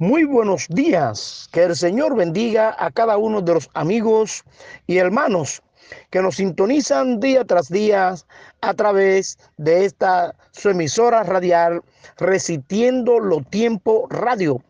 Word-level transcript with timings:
Muy 0.00 0.22
buenos 0.22 0.68
días. 0.68 1.48
Que 1.50 1.64
el 1.64 1.74
Señor 1.74 2.14
bendiga 2.14 2.76
a 2.78 2.88
cada 2.92 3.16
uno 3.16 3.42
de 3.42 3.54
los 3.54 3.68
amigos 3.74 4.44
y 4.86 4.98
hermanos 4.98 5.60
que 6.10 6.22
nos 6.22 6.36
sintonizan 6.36 7.18
día 7.18 7.44
tras 7.44 7.68
día 7.68 8.14
a 8.60 8.74
través 8.74 9.38
de 9.56 9.86
esta 9.86 10.36
su 10.52 10.68
emisora 10.68 11.24
radial 11.24 11.82
Recitiendo 12.16 13.18
lo 13.18 13.42
Tiempo 13.42 14.06
Radio. 14.08 14.62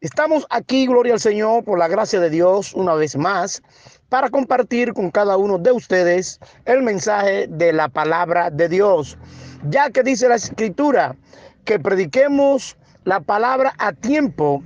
Estamos 0.00 0.46
aquí, 0.48 0.86
gloria 0.86 1.12
al 1.12 1.20
Señor, 1.20 1.62
por 1.62 1.78
la 1.78 1.88
gracia 1.88 2.18
de 2.18 2.30
Dios, 2.30 2.72
una 2.72 2.94
vez 2.94 3.14
más, 3.14 3.62
para 4.08 4.30
compartir 4.30 4.94
con 4.94 5.10
cada 5.10 5.36
uno 5.36 5.58
de 5.58 5.72
ustedes 5.72 6.40
el 6.64 6.82
mensaje 6.82 7.46
de 7.46 7.74
la 7.74 7.90
palabra 7.90 8.48
de 8.48 8.70
Dios. 8.70 9.18
Ya 9.68 9.90
que 9.90 10.02
dice 10.02 10.30
la 10.30 10.36
escritura 10.36 11.14
que 11.66 11.78
prediquemos 11.78 12.78
la 13.06 13.20
palabra 13.20 13.72
a 13.78 13.92
tiempo 13.92 14.62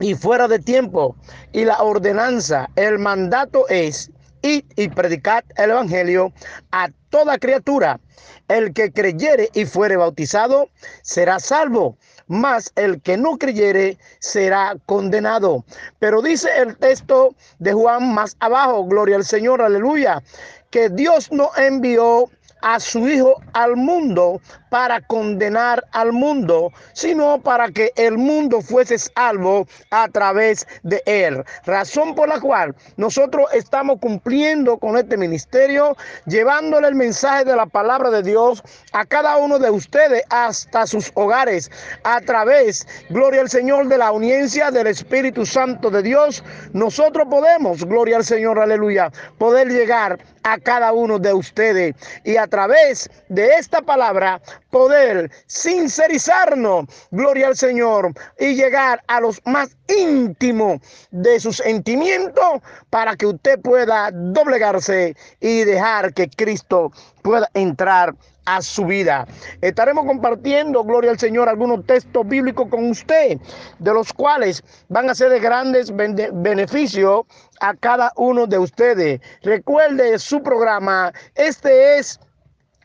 y 0.00 0.14
fuera 0.14 0.48
de 0.48 0.58
tiempo. 0.58 1.16
Y 1.52 1.64
la 1.64 1.82
ordenanza, 1.82 2.70
el 2.76 2.98
mandato 2.98 3.68
es 3.68 4.10
ir 4.42 4.64
y 4.76 4.88
predicar 4.88 5.44
el 5.56 5.70
evangelio 5.70 6.32
a 6.70 6.88
toda 7.10 7.38
criatura. 7.38 8.00
El 8.48 8.72
que 8.72 8.92
creyere 8.92 9.50
y 9.52 9.64
fuere 9.64 9.96
bautizado 9.96 10.68
será 11.02 11.40
salvo, 11.40 11.98
mas 12.28 12.72
el 12.76 13.02
que 13.02 13.16
no 13.16 13.36
creyere 13.36 13.98
será 14.20 14.76
condenado. 14.86 15.64
Pero 15.98 16.22
dice 16.22 16.48
el 16.58 16.76
texto 16.76 17.34
de 17.58 17.72
Juan 17.72 18.14
más 18.14 18.36
abajo, 18.38 18.84
gloria 18.84 19.16
al 19.16 19.24
Señor, 19.24 19.60
aleluya, 19.60 20.22
que 20.70 20.88
Dios 20.88 21.32
no 21.32 21.50
envió 21.56 22.30
a 22.62 22.78
su 22.78 23.08
Hijo 23.08 23.34
al 23.52 23.76
mundo 23.76 24.40
para 24.76 25.00
condenar 25.00 25.86
al 25.92 26.12
mundo, 26.12 26.70
sino 26.92 27.40
para 27.40 27.70
que 27.70 27.92
el 27.96 28.18
mundo 28.18 28.60
fuese 28.60 28.98
salvo 28.98 29.66
a 29.90 30.06
través 30.08 30.66
de 30.82 31.02
él. 31.06 31.42
Razón 31.64 32.14
por 32.14 32.28
la 32.28 32.38
cual 32.40 32.74
nosotros 32.98 33.46
estamos 33.54 33.98
cumpliendo 34.00 34.76
con 34.76 34.98
este 34.98 35.16
ministerio, 35.16 35.96
llevándole 36.26 36.88
el 36.88 36.94
mensaje 36.94 37.46
de 37.46 37.56
la 37.56 37.64
palabra 37.64 38.10
de 38.10 38.22
Dios 38.22 38.62
a 38.92 39.06
cada 39.06 39.38
uno 39.38 39.58
de 39.58 39.70
ustedes 39.70 40.22
hasta 40.28 40.86
sus 40.86 41.10
hogares, 41.14 41.70
a 42.04 42.20
través, 42.20 42.86
gloria 43.08 43.40
al 43.40 43.48
Señor, 43.48 43.88
de 43.88 43.96
la 43.96 44.08
audiencia 44.08 44.70
del 44.70 44.88
Espíritu 44.88 45.46
Santo 45.46 45.88
de 45.88 46.02
Dios. 46.02 46.44
Nosotros 46.74 47.26
podemos, 47.30 47.82
gloria 47.82 48.18
al 48.18 48.26
Señor, 48.26 48.58
aleluya, 48.58 49.10
poder 49.38 49.68
llegar 49.68 50.18
a 50.42 50.58
cada 50.58 50.92
uno 50.92 51.18
de 51.18 51.32
ustedes 51.32 51.94
y 52.24 52.36
a 52.36 52.46
través 52.46 53.10
de 53.28 53.48
esta 53.54 53.82
palabra 53.82 54.40
poder 54.70 55.30
sincerizarnos, 55.46 56.86
gloria 57.10 57.48
al 57.48 57.56
Señor, 57.56 58.12
y 58.38 58.54
llegar 58.54 59.02
a 59.06 59.20
los 59.20 59.40
más 59.44 59.76
íntimos 59.88 60.80
de 61.10 61.40
sus 61.40 61.58
sentimientos 61.58 62.60
para 62.90 63.16
que 63.16 63.26
usted 63.26 63.60
pueda 63.60 64.10
doblegarse 64.12 65.16
y 65.40 65.64
dejar 65.64 66.12
que 66.14 66.28
Cristo 66.28 66.92
pueda 67.22 67.48
entrar 67.54 68.14
a 68.46 68.62
su 68.62 68.86
vida. 68.86 69.26
Estaremos 69.60 70.06
compartiendo, 70.06 70.84
gloria 70.84 71.10
al 71.10 71.18
Señor, 71.18 71.48
algunos 71.48 71.84
textos 71.84 72.26
bíblicos 72.26 72.68
con 72.68 72.90
usted, 72.90 73.38
de 73.78 73.92
los 73.92 74.12
cuales 74.12 74.62
van 74.88 75.10
a 75.10 75.14
ser 75.14 75.30
de 75.30 75.40
grandes 75.40 75.92
beneficios 75.94 77.22
a 77.60 77.74
cada 77.74 78.12
uno 78.16 78.46
de 78.46 78.58
ustedes. 78.58 79.20
Recuerde 79.42 80.18
su 80.18 80.42
programa. 80.42 81.12
Este 81.34 81.98
es 81.98 82.20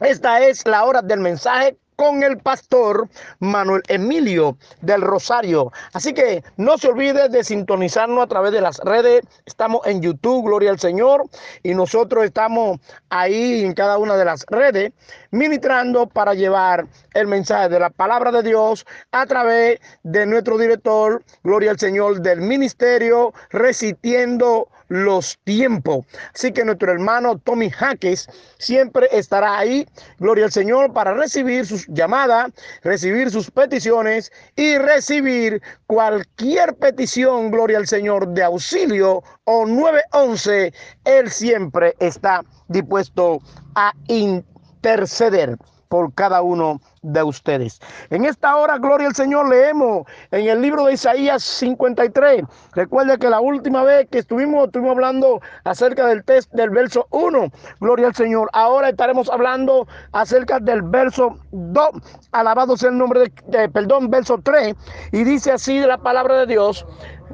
esta 0.01 0.41
es 0.41 0.65
la 0.67 0.83
hora 0.83 1.01
del 1.01 1.19
mensaje 1.19 1.77
con 2.01 2.23
el 2.23 2.39
pastor 2.39 3.07
Manuel 3.39 3.83
Emilio 3.87 4.57
del 4.81 5.01
Rosario. 5.01 5.71
Así 5.93 6.15
que 6.15 6.43
no 6.57 6.79
se 6.79 6.87
olvide 6.87 7.29
de 7.29 7.43
sintonizarnos 7.43 8.23
a 8.23 8.27
través 8.27 8.51
de 8.53 8.61
las 8.61 8.79
redes. 8.79 9.21
Estamos 9.45 9.85
en 9.85 10.01
YouTube, 10.01 10.47
Gloria 10.47 10.71
al 10.71 10.79
Señor, 10.79 11.25
y 11.61 11.75
nosotros 11.75 12.25
estamos 12.25 12.79
ahí 13.11 13.63
en 13.63 13.73
cada 13.73 13.99
una 13.99 14.17
de 14.17 14.25
las 14.25 14.43
redes 14.47 14.93
ministrando 15.29 16.07
para 16.07 16.33
llevar 16.33 16.87
el 17.13 17.27
mensaje 17.27 17.69
de 17.69 17.79
la 17.79 17.91
palabra 17.91 18.31
de 18.31 18.41
Dios 18.41 18.83
a 19.11 19.27
través 19.27 19.79
de 20.01 20.25
nuestro 20.25 20.57
director, 20.57 21.23
Gloria 21.43 21.69
al 21.69 21.79
Señor, 21.79 22.21
del 22.21 22.41
ministerio, 22.41 23.31
recitiendo 23.51 24.69
los 24.91 25.39
tiempos. 25.45 26.05
Así 26.35 26.51
que 26.51 26.65
nuestro 26.65 26.91
hermano 26.91 27.37
Tommy 27.37 27.69
Jaques 27.69 28.27
siempre 28.57 29.07
estará 29.11 29.57
ahí, 29.57 29.87
gloria 30.19 30.45
al 30.45 30.51
Señor, 30.51 30.91
para 30.91 31.13
recibir 31.13 31.65
sus 31.65 31.87
llamadas, 31.87 32.51
recibir 32.83 33.31
sus 33.31 33.49
peticiones 33.49 34.31
y 34.57 34.77
recibir 34.77 35.61
cualquier 35.87 36.75
petición, 36.75 37.51
gloria 37.51 37.77
al 37.77 37.87
Señor, 37.87 38.27
de 38.27 38.43
auxilio 38.43 39.23
o 39.45 39.65
911. 39.65 40.73
Él 41.05 41.31
siempre 41.31 41.95
está 41.99 42.43
dispuesto 42.67 43.39
a 43.75 43.93
interceder 44.07 45.57
por 45.91 46.13
cada 46.13 46.41
uno 46.41 46.79
de 47.01 47.21
ustedes. 47.21 47.81
En 48.11 48.23
esta 48.23 48.55
hora, 48.55 48.77
gloria 48.77 49.09
al 49.09 49.13
Señor, 49.13 49.49
leemos 49.49 50.07
en 50.31 50.47
el 50.47 50.61
libro 50.61 50.85
de 50.85 50.93
Isaías 50.93 51.43
53. 51.43 52.43
Recuerde 52.71 53.17
que 53.17 53.29
la 53.29 53.41
última 53.41 53.83
vez 53.83 54.07
que 54.09 54.19
estuvimos, 54.19 54.67
estuvimos 54.67 54.93
hablando 54.93 55.41
acerca 55.65 56.07
del 56.07 56.23
test 56.23 56.49
del 56.53 56.69
verso 56.69 57.07
1. 57.09 57.51
Gloria 57.81 58.07
al 58.07 58.15
Señor. 58.15 58.49
Ahora 58.53 58.87
estaremos 58.87 59.29
hablando 59.29 59.85
acerca 60.13 60.61
del 60.61 60.81
verso 60.81 61.35
2. 61.51 61.89
Alabado 62.31 62.77
sea 62.77 62.89
el 62.89 62.97
nombre 62.97 63.29
de, 63.47 63.67
perdón, 63.67 64.09
verso 64.09 64.39
3. 64.41 64.73
Y 65.11 65.25
dice 65.25 65.51
así 65.51 65.81
la 65.81 65.97
palabra 65.97 66.37
de 66.37 66.45
Dios. 66.45 66.85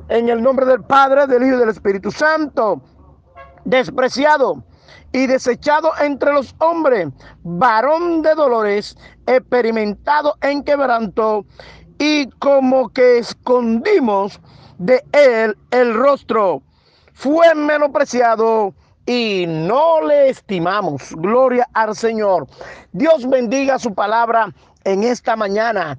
En 0.09 0.29
el 0.29 0.41
nombre 0.41 0.66
del 0.66 0.84
Padre, 0.84 1.28
del 1.28 1.44
Hijo 1.44 1.57
y 1.57 1.59
del 1.59 1.69
Espíritu 1.69 2.09
Santo. 2.09 2.81
Despreciado 3.66 4.63
y 5.12 5.28
desechado 5.28 5.91
entre 6.01 6.34
los 6.34 6.56
hombres, 6.59 7.09
varón 7.44 8.22
de 8.22 8.35
dolores, 8.35 8.97
experimentado 9.25 10.35
en 10.41 10.63
quebranto, 10.63 11.45
y 12.00 12.28
como 12.40 12.90
que 12.90 13.17
escondimos 13.19 14.40
de 14.78 15.03
él 15.12 15.57
el 15.72 15.94
rostro. 15.94 16.62
Fue 17.13 17.56
menospreciado 17.56 18.75
y 19.07 19.46
no 19.47 20.01
le 20.01 20.29
estimamos. 20.29 21.16
Gloria 21.16 21.67
al 21.73 21.96
Señor. 21.96 22.47
Dios 22.91 23.28
bendiga 23.28 23.79
su 23.79 23.96
palabra 23.96 24.53
en 24.84 25.03
esta 25.03 25.35
mañana. 25.35 25.97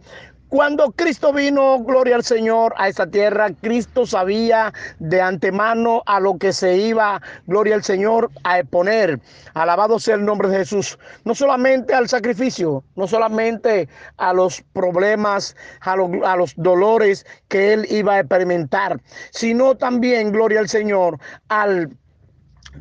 Cuando 0.49 0.93
Cristo 0.93 1.31
vino, 1.35 1.79
gloria 1.81 2.17
al 2.17 2.25
Señor, 2.25 2.73
a 2.79 2.89
esta 2.89 3.07
tierra, 3.07 3.51
Cristo 3.61 4.07
sabía 4.07 4.73
de 4.99 5.21
antemano 5.21 6.03
a 6.07 6.21
lo 6.21 6.39
que 6.39 6.55
se 6.55 6.75
iba, 6.79 7.21
gloria 7.47 7.75
al 7.75 7.85
Señor, 7.85 8.31
a 8.45 8.59
exponer. 8.59 9.21
Alabado 9.53 9.99
sea 9.99 10.15
el 10.15 10.25
nombre 10.25 10.49
de 10.49 10.57
Jesús. 10.57 10.99
No 11.25 11.35
solamente 11.35 11.93
al 11.93 12.09
sacrificio, 12.09 12.83
no 12.97 13.07
solamente 13.07 13.91
a 14.17 14.33
los 14.33 14.63
problemas, 14.73 15.55
a, 15.83 15.93
a 15.93 16.37
los 16.37 16.55
dolores 16.57 17.27
que 17.49 17.75
él 17.75 17.87
iba 17.91 18.15
a 18.15 18.21
experimentar, 18.21 19.03
sino 19.33 19.77
también, 19.77 20.33
gloria 20.33 20.61
al 20.61 20.69
Señor, 20.71 21.19
al 21.49 21.91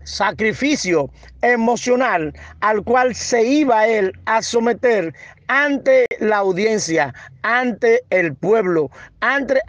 sacrificio 0.03 1.09
emocional 1.41 2.33
al 2.61 2.83
cual 2.83 3.15
se 3.15 3.43
iba 3.43 3.87
él 3.87 4.11
a 4.25 4.41
someter 4.41 5.13
ante 5.47 6.05
la 6.19 6.37
audiencia, 6.37 7.13
ante 7.41 8.03
el 8.09 8.35
pueblo, 8.35 8.89
ante, 9.21 9.61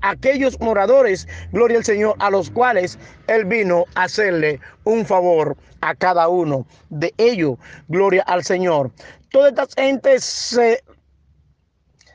aquellos 0.00 0.60
moradores, 0.60 1.26
gloria 1.52 1.78
al 1.78 1.84
Señor, 1.84 2.14
a 2.18 2.30
los 2.30 2.50
cuales 2.50 2.98
Él 3.26 3.44
vino 3.44 3.84
a 3.94 4.04
hacerle 4.04 4.60
un 4.84 5.04
favor 5.06 5.56
a 5.80 5.94
cada 5.94 6.28
uno 6.28 6.66
de 6.90 7.12
ellos, 7.16 7.56
gloria 7.88 8.22
al 8.22 8.44
Señor. 8.44 8.90
Toda 9.30 9.48
esta 9.48 9.66
gente 9.76 10.20
se 10.20 10.82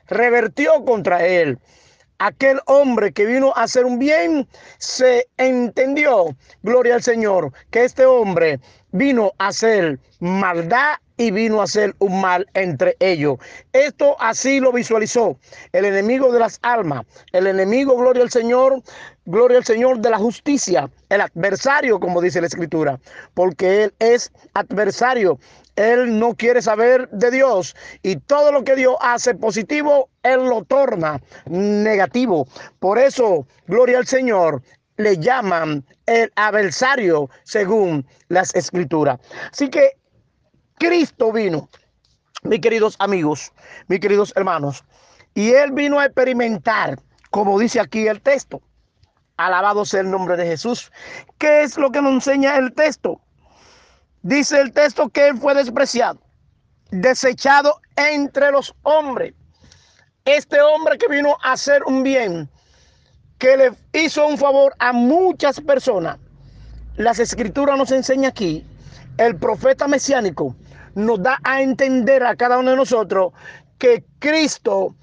revertió 0.07 0.85
contra 0.85 1.25
Él 1.25 1.59
aquel 2.19 2.59
hombre 2.65 3.11
que 3.11 3.25
vino 3.25 3.53
a 3.55 3.63
hacer 3.63 3.85
un 3.85 3.99
bien, 3.99 4.47
se 4.77 5.27
entendió, 5.37 6.35
gloria 6.63 6.95
al 6.95 7.03
Señor, 7.03 7.53
que 7.71 7.83
este 7.83 8.05
hombre 8.05 8.59
vino 8.91 9.33
a 9.37 9.47
hacer 9.47 9.99
maldad 10.19 10.95
y 11.17 11.31
vino 11.31 11.59
a 11.59 11.63
hacer 11.63 11.95
un 11.99 12.21
mal 12.21 12.47
entre 12.53 12.95
ellos. 12.99 13.37
Esto 13.73 14.15
así 14.19 14.59
lo 14.59 14.71
visualizó 14.71 15.37
el 15.73 15.85
enemigo 15.85 16.31
de 16.31 16.39
las 16.39 16.59
almas, 16.61 17.05
el 17.31 17.47
enemigo, 17.47 17.97
gloria 17.97 18.23
al 18.23 18.29
Señor, 18.29 18.81
gloria 19.25 19.57
al 19.57 19.65
Señor 19.65 19.99
de 19.99 20.11
la 20.11 20.17
justicia, 20.17 20.89
el 21.09 21.21
adversario, 21.21 21.99
como 21.99 22.21
dice 22.21 22.41
la 22.41 22.47
escritura, 22.47 22.99
porque 23.33 23.85
él 23.85 23.93
es 23.99 24.31
adversario. 24.53 25.39
Él 25.75 26.17
no 26.17 26.33
quiere 26.33 26.63
saber 26.63 27.07
de 27.11 27.29
Dios 27.29 27.75
y 28.01 28.15
todo 28.15 28.51
lo 28.51 28.63
que 28.63 28.75
Dios 28.75 28.95
hace 28.99 29.35
positivo, 29.35 30.09
Él 30.23 30.45
lo 30.45 30.63
torna 30.65 31.21
negativo. 31.45 32.47
Por 32.79 32.97
eso, 32.97 33.45
gloria 33.67 33.99
al 33.99 34.07
Señor, 34.07 34.63
le 34.97 35.17
llaman 35.17 35.85
el 36.05 36.31
adversario 36.35 37.29
según 37.43 38.05
las 38.29 38.53
escrituras. 38.55 39.19
Así 39.51 39.69
que 39.69 39.93
Cristo 40.79 41.31
vino, 41.31 41.69
mis 42.43 42.59
queridos 42.59 42.95
amigos, 42.99 43.51
mis 43.87 43.99
queridos 43.99 44.33
hermanos, 44.35 44.83
y 45.33 45.51
Él 45.51 45.71
vino 45.71 45.99
a 45.99 46.05
experimentar 46.05 46.97
como 47.37 47.59
dice 47.59 47.79
aquí 47.79 48.07
el 48.07 48.21
texto. 48.21 48.61
Alabado 49.37 49.85
sea 49.85 50.01
el 50.01 50.09
nombre 50.09 50.35
de 50.37 50.47
Jesús. 50.47 50.91
¿Qué 51.37 51.61
es 51.61 51.77
lo 51.77 51.91
que 51.91 52.01
nos 52.01 52.13
enseña 52.13 52.57
el 52.57 52.73
texto? 52.73 53.21
Dice 54.23 54.59
el 54.59 54.73
texto 54.73 55.09
que 55.09 55.27
él 55.27 55.37
fue 55.37 55.53
despreciado, 55.53 56.19
desechado 56.89 57.79
entre 57.95 58.51
los 58.51 58.73
hombres. 58.83 59.33
Este 60.25 60.59
hombre 60.59 60.97
que 60.97 61.07
vino 61.07 61.37
a 61.43 61.51
hacer 61.53 61.83
un 61.85 62.03
bien, 62.03 62.49
que 63.37 63.57
le 63.57 63.71
hizo 63.93 64.25
un 64.27 64.37
favor 64.37 64.73
a 64.79 64.93
muchas 64.93 65.61
personas. 65.61 66.17
Las 66.95 67.19
escrituras 67.19 67.77
nos 67.77 67.91
enseña 67.91 68.29
aquí, 68.29 68.65
el 69.17 69.35
profeta 69.35 69.87
mesiánico 69.87 70.55
nos 70.95 71.21
da 71.21 71.39
a 71.43 71.61
entender 71.61 72.23
a 72.23 72.35
cada 72.35 72.57
uno 72.57 72.71
de 72.71 72.77
nosotros 72.77 73.33
que 73.77 74.03
Cristo 74.19 74.95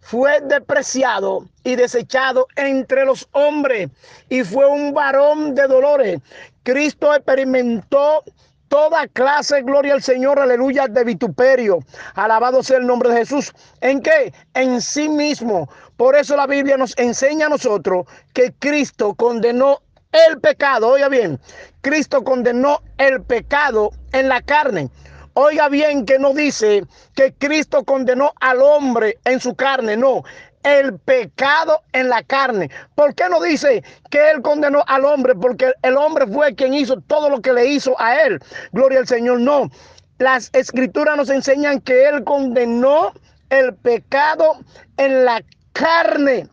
fue 0.00 0.40
despreciado 0.42 1.46
y 1.64 1.76
desechado 1.76 2.46
entre 2.56 3.04
los 3.04 3.28
hombres 3.32 3.88
y 4.28 4.42
fue 4.44 4.66
un 4.66 4.92
varón 4.92 5.54
de 5.54 5.66
dolores. 5.66 6.20
Cristo 6.62 7.14
experimentó 7.14 8.22
toda 8.70 9.08
clase 9.08 9.62
gloria 9.62 9.94
al 9.94 10.02
Señor, 10.02 10.38
aleluya, 10.38 10.86
de 10.86 11.02
vituperio. 11.02 11.80
Alabado 12.14 12.62
sea 12.62 12.78
el 12.78 12.86
nombre 12.86 13.10
de 13.10 13.16
Jesús. 13.16 13.52
¿En 13.80 14.00
qué? 14.00 14.32
En 14.54 14.80
sí 14.80 15.08
mismo. 15.08 15.68
Por 15.96 16.14
eso 16.14 16.36
la 16.36 16.46
Biblia 16.46 16.76
nos 16.76 16.96
enseña 16.96 17.46
a 17.46 17.50
nosotros 17.50 18.06
que 18.32 18.54
Cristo 18.60 19.14
condenó 19.14 19.80
el 20.12 20.40
pecado. 20.40 20.88
Oiga 20.88 21.08
bien, 21.08 21.40
Cristo 21.80 22.22
condenó 22.22 22.80
el 22.96 23.22
pecado 23.22 23.90
en 24.12 24.28
la 24.28 24.40
carne. 24.40 24.88
Oiga 25.34 25.68
bien 25.68 26.06
que 26.06 26.20
no 26.20 26.32
dice 26.32 26.84
que 27.14 27.32
Cristo 27.32 27.84
condenó 27.84 28.32
al 28.40 28.62
hombre 28.62 29.18
en 29.24 29.40
su 29.40 29.54
carne, 29.54 29.96
no, 29.96 30.22
el 30.62 30.98
pecado 30.98 31.82
en 31.92 32.08
la 32.08 32.22
carne. 32.22 32.70
¿Por 32.94 33.14
qué 33.14 33.28
no 33.28 33.40
dice 33.40 33.82
que 34.10 34.30
él 34.30 34.42
condenó 34.42 34.82
al 34.86 35.04
hombre? 35.04 35.34
Porque 35.34 35.72
el 35.82 35.96
hombre 35.96 36.26
fue 36.26 36.54
quien 36.54 36.74
hizo 36.74 37.00
todo 37.02 37.28
lo 37.28 37.40
que 37.40 37.52
le 37.52 37.66
hizo 37.66 37.98
a 38.00 38.22
él. 38.22 38.40
Gloria 38.72 39.00
al 39.00 39.08
Señor, 39.08 39.40
no. 39.40 39.70
Las 40.18 40.50
escrituras 40.52 41.16
nos 41.16 41.30
enseñan 41.30 41.80
que 41.80 42.08
él 42.08 42.24
condenó 42.24 43.12
el 43.48 43.74
pecado 43.74 44.58
en 44.96 45.24
la 45.24 45.42
carne. 45.72 46.48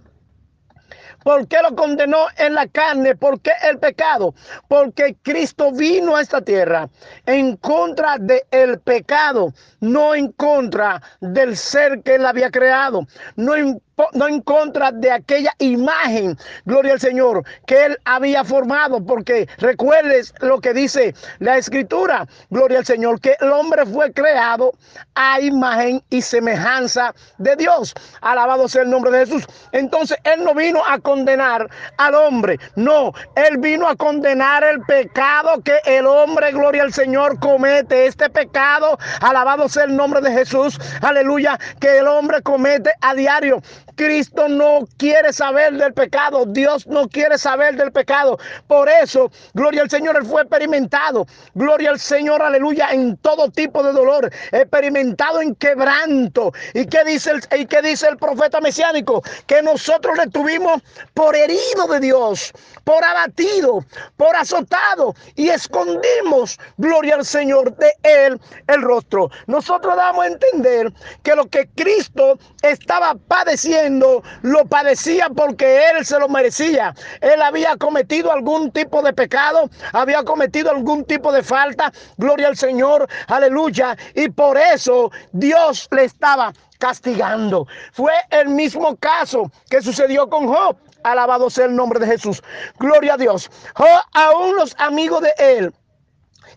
¿Por 1.23 1.45
qué 1.49 1.57
lo 1.61 1.75
condenó 1.75 2.27
en 2.37 2.53
la 2.53 2.67
carne? 2.67 3.13
¿Por 3.13 3.41
qué 3.41 3.51
el 3.69 3.79
pecado? 3.79 4.33
Porque 4.69 5.17
Cristo 5.21 5.73
vino 5.73 6.15
a 6.15 6.21
esta 6.21 6.39
tierra 6.39 6.87
en 7.25 7.57
contra 7.57 8.17
del 8.17 8.79
pecado, 8.79 9.53
no 9.81 10.15
en 10.15 10.31
contra 10.31 11.01
del 11.19 11.57
ser 11.57 12.01
que 12.01 12.15
él 12.15 12.25
había 12.25 12.49
creado, 12.49 13.05
no 13.35 13.55
en 13.57 13.81
no 14.13 14.27
en 14.27 14.41
contra 14.41 14.91
de 14.91 15.11
aquella 15.11 15.53
imagen, 15.59 16.37
gloria 16.65 16.93
al 16.93 16.99
Señor, 16.99 17.43
que 17.65 17.85
él 17.85 17.97
había 18.05 18.43
formado, 18.43 19.03
porque 19.03 19.47
recuerdes 19.57 20.33
lo 20.41 20.59
que 20.61 20.73
dice 20.73 21.15
la 21.39 21.57
escritura, 21.57 22.27
gloria 22.49 22.79
al 22.79 22.85
Señor, 22.85 23.19
que 23.19 23.35
el 23.39 23.51
hombre 23.51 23.85
fue 23.85 24.11
creado 24.13 24.73
a 25.15 25.41
imagen 25.41 26.03
y 26.09 26.21
semejanza 26.21 27.13
de 27.37 27.55
Dios. 27.55 27.93
Alabado 28.21 28.67
sea 28.67 28.83
el 28.83 28.89
nombre 28.89 29.11
de 29.11 29.25
Jesús. 29.25 29.45
Entonces, 29.71 30.17
él 30.23 30.43
no 30.43 30.53
vino 30.53 30.81
a 30.85 30.99
condenar 30.99 31.69
al 31.97 32.15
hombre, 32.15 32.59
no, 32.75 33.13
él 33.35 33.57
vino 33.57 33.87
a 33.87 33.95
condenar 33.95 34.63
el 34.63 34.81
pecado 34.81 35.61
que 35.63 35.79
el 35.85 36.05
hombre, 36.05 36.51
gloria 36.51 36.83
al 36.83 36.93
Señor, 36.93 37.39
comete. 37.39 38.05
Este 38.05 38.29
pecado, 38.29 38.97
alabado 39.21 39.67
sea 39.67 39.85
el 39.85 39.95
nombre 39.95 40.21
de 40.21 40.31
Jesús, 40.31 40.79
aleluya, 41.01 41.57
que 41.79 41.97
el 41.99 42.07
hombre 42.07 42.41
comete 42.41 42.91
a 43.01 43.13
diario. 43.15 43.61
Cristo 43.97 44.47
no 44.47 44.87
quiere 44.97 45.33
saber 45.33 45.73
del 45.73 45.93
pecado. 45.93 46.45
Dios 46.45 46.87
no 46.87 47.09
quiere 47.09 47.37
saber 47.37 47.75
del 47.75 47.91
pecado. 47.91 48.37
Por 48.67 48.87
eso, 48.87 49.31
gloria 49.53 49.81
al 49.81 49.89
Señor, 49.89 50.15
Él 50.15 50.25
fue 50.25 50.43
experimentado. 50.43 51.25
Gloria 51.55 51.89
al 51.89 51.99
Señor, 51.99 52.41
aleluya, 52.41 52.89
en 52.91 53.17
todo 53.17 53.49
tipo 53.49 53.83
de 53.83 53.91
dolor. 53.91 54.31
Experimentado 54.51 55.41
en 55.41 55.55
quebranto. 55.55 56.53
¿Y 56.73 56.85
qué 56.85 57.03
dice 57.03 57.31
el, 57.31 57.59
y 57.59 57.65
qué 57.65 57.81
dice 57.81 58.07
el 58.07 58.17
profeta 58.17 58.61
mesiánico? 58.61 59.23
Que 59.47 59.61
nosotros 59.61 60.15
le 60.17 60.27
tuvimos 60.27 60.81
por 61.13 61.35
herido 61.35 61.87
de 61.89 61.99
Dios, 61.99 62.53
por 62.87 63.03
abatido, 63.03 63.83
por 64.15 64.33
azotado. 64.37 65.13
Y 65.35 65.49
escondimos, 65.49 66.57
gloria 66.77 67.15
al 67.15 67.25
Señor, 67.25 67.75
de 67.75 67.93
Él 68.01 68.39
el 68.65 68.81
rostro. 68.81 69.29
Nosotros 69.45 69.97
damos 69.97 70.23
a 70.23 70.27
entender 70.27 70.93
que 71.21 71.35
lo 71.35 71.49
que 71.49 71.67
Cristo 71.75 72.39
estaba 72.61 73.15
padeciendo 73.15 74.23
lo 74.41 74.63
padecía 74.65 75.27
porque 75.35 75.89
él 75.89 76.05
se 76.05 76.17
lo 76.17 76.29
merecía. 76.29 76.95
Él 77.19 77.41
había 77.41 77.75
cometido 77.75 78.31
algún 78.31 78.71
tipo 78.71 79.01
de 79.01 79.11
pecado, 79.11 79.69
había 79.91 80.23
cometido 80.23 80.71
algún 80.71 81.03
tipo 81.03 81.33
de 81.33 81.43
falta. 81.43 81.91
Gloria 82.15 82.47
al 82.47 82.55
Señor, 82.55 83.09
aleluya. 83.27 83.97
Y 84.15 84.29
por 84.29 84.57
eso 84.57 85.11
Dios 85.33 85.89
le 85.91 86.05
estaba 86.05 86.53
castigando. 86.79 87.67
Fue 87.91 88.13
el 88.29 88.47
mismo 88.49 88.95
caso 88.95 89.51
que 89.69 89.81
sucedió 89.81 90.29
con 90.29 90.47
Job. 90.47 90.77
Alabado 91.11 91.49
sea 91.49 91.65
el 91.65 91.75
nombre 91.75 91.99
de 91.99 92.07
Jesús. 92.07 92.41
Gloria 92.79 93.13
a 93.13 93.17
Dios. 93.17 93.49
Job, 93.75 93.87
aún 94.13 94.55
los 94.55 94.75
amigos 94.79 95.21
de 95.21 95.33
él 95.37 95.73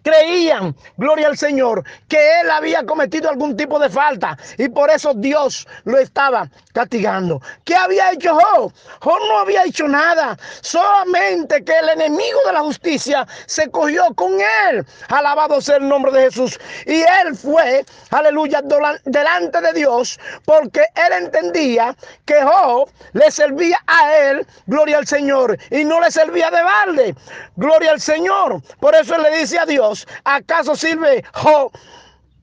creían, 0.02 0.75
gloria 0.97 1.29
al 1.29 1.37
Señor, 1.37 1.85
que 2.08 2.41
él 2.41 2.50
había 2.50 2.85
cometido 2.85 3.29
algún 3.29 3.56
tipo 3.56 3.79
de 3.79 3.88
falta 3.88 4.37
y 4.58 4.69
por 4.69 4.91
eso 4.91 5.14
Dios 5.14 5.67
lo 5.85 5.99
estaba 5.99 6.49
castigando. 6.73 7.41
¿Qué 7.64 7.75
había 7.75 8.12
hecho 8.12 8.35
Job? 8.35 8.73
Job 9.00 9.20
no 9.29 9.38
había 9.38 9.64
hecho 9.64 9.88
nada, 9.88 10.37
solamente 10.61 11.64
que 11.64 11.73
el 11.79 11.88
enemigo 11.91 12.41
de 12.47 12.52
la 12.52 12.61
justicia 12.61 13.26
se 13.47 13.70
cogió 13.70 14.14
con 14.14 14.32
él. 14.69 14.87
Alabado 15.08 15.61
sea 15.61 15.76
el 15.76 15.88
nombre 15.88 16.12
de 16.12 16.23
Jesús. 16.25 16.58
Y 16.87 17.00
él 17.00 17.37
fue, 17.37 17.85
aleluya, 18.11 18.62
delante 19.05 19.61
de 19.61 19.73
Dios 19.73 20.19
porque 20.44 20.81
él 20.94 21.12
entendía 21.25 21.94
que 22.25 22.43
Job 22.43 22.88
le 23.12 23.31
servía 23.31 23.79
a 23.87 24.17
él, 24.17 24.47
gloria 24.67 24.99
al 24.99 25.06
Señor, 25.06 25.58
y 25.70 25.85
no 25.85 26.00
le 26.00 26.11
servía 26.11 26.50
de 26.50 26.62
balde. 26.62 27.14
Gloria 27.56 27.93
al 27.93 28.00
Señor. 28.00 28.62
Por 28.81 28.94
eso 28.94 29.14
él 29.17 29.23
le 29.23 29.38
dice 29.38 29.58
a 29.58 29.67
Dios, 29.67 29.89
¿Acaso 30.25 30.76
sirve 30.76 31.25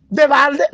de 0.09 0.27
balde? 0.27 0.65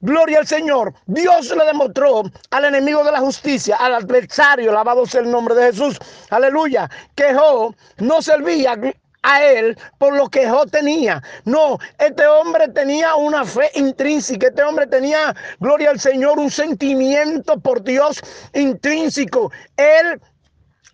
Gloria 0.00 0.38
al 0.38 0.46
Señor. 0.46 0.94
Dios 1.06 1.54
le 1.56 1.64
demostró 1.64 2.22
al 2.50 2.64
enemigo 2.64 3.02
de 3.02 3.10
la 3.10 3.18
justicia, 3.18 3.76
al 3.76 3.94
adversario, 3.94 4.70
alabado 4.70 5.04
sea 5.06 5.22
el 5.22 5.30
nombre 5.30 5.54
de 5.56 5.72
Jesús. 5.72 5.98
Aleluya. 6.30 6.88
Que 7.16 7.34
Job 7.34 7.74
no 7.98 8.22
servía 8.22 8.76
a 9.22 9.42
él 9.42 9.76
por 9.98 10.14
lo 10.16 10.28
que 10.28 10.48
Job 10.48 10.70
tenía. 10.70 11.20
No, 11.44 11.78
este 11.98 12.26
hombre 12.26 12.68
tenía 12.68 13.16
una 13.16 13.44
fe 13.44 13.70
intrínseca. 13.74 14.48
Este 14.48 14.62
hombre 14.62 14.86
tenía, 14.86 15.34
gloria 15.58 15.90
al 15.90 15.98
Señor, 15.98 16.38
un 16.38 16.50
sentimiento 16.50 17.58
por 17.58 17.82
Dios 17.82 18.20
intrínseco. 18.54 19.50
Él 19.76 20.20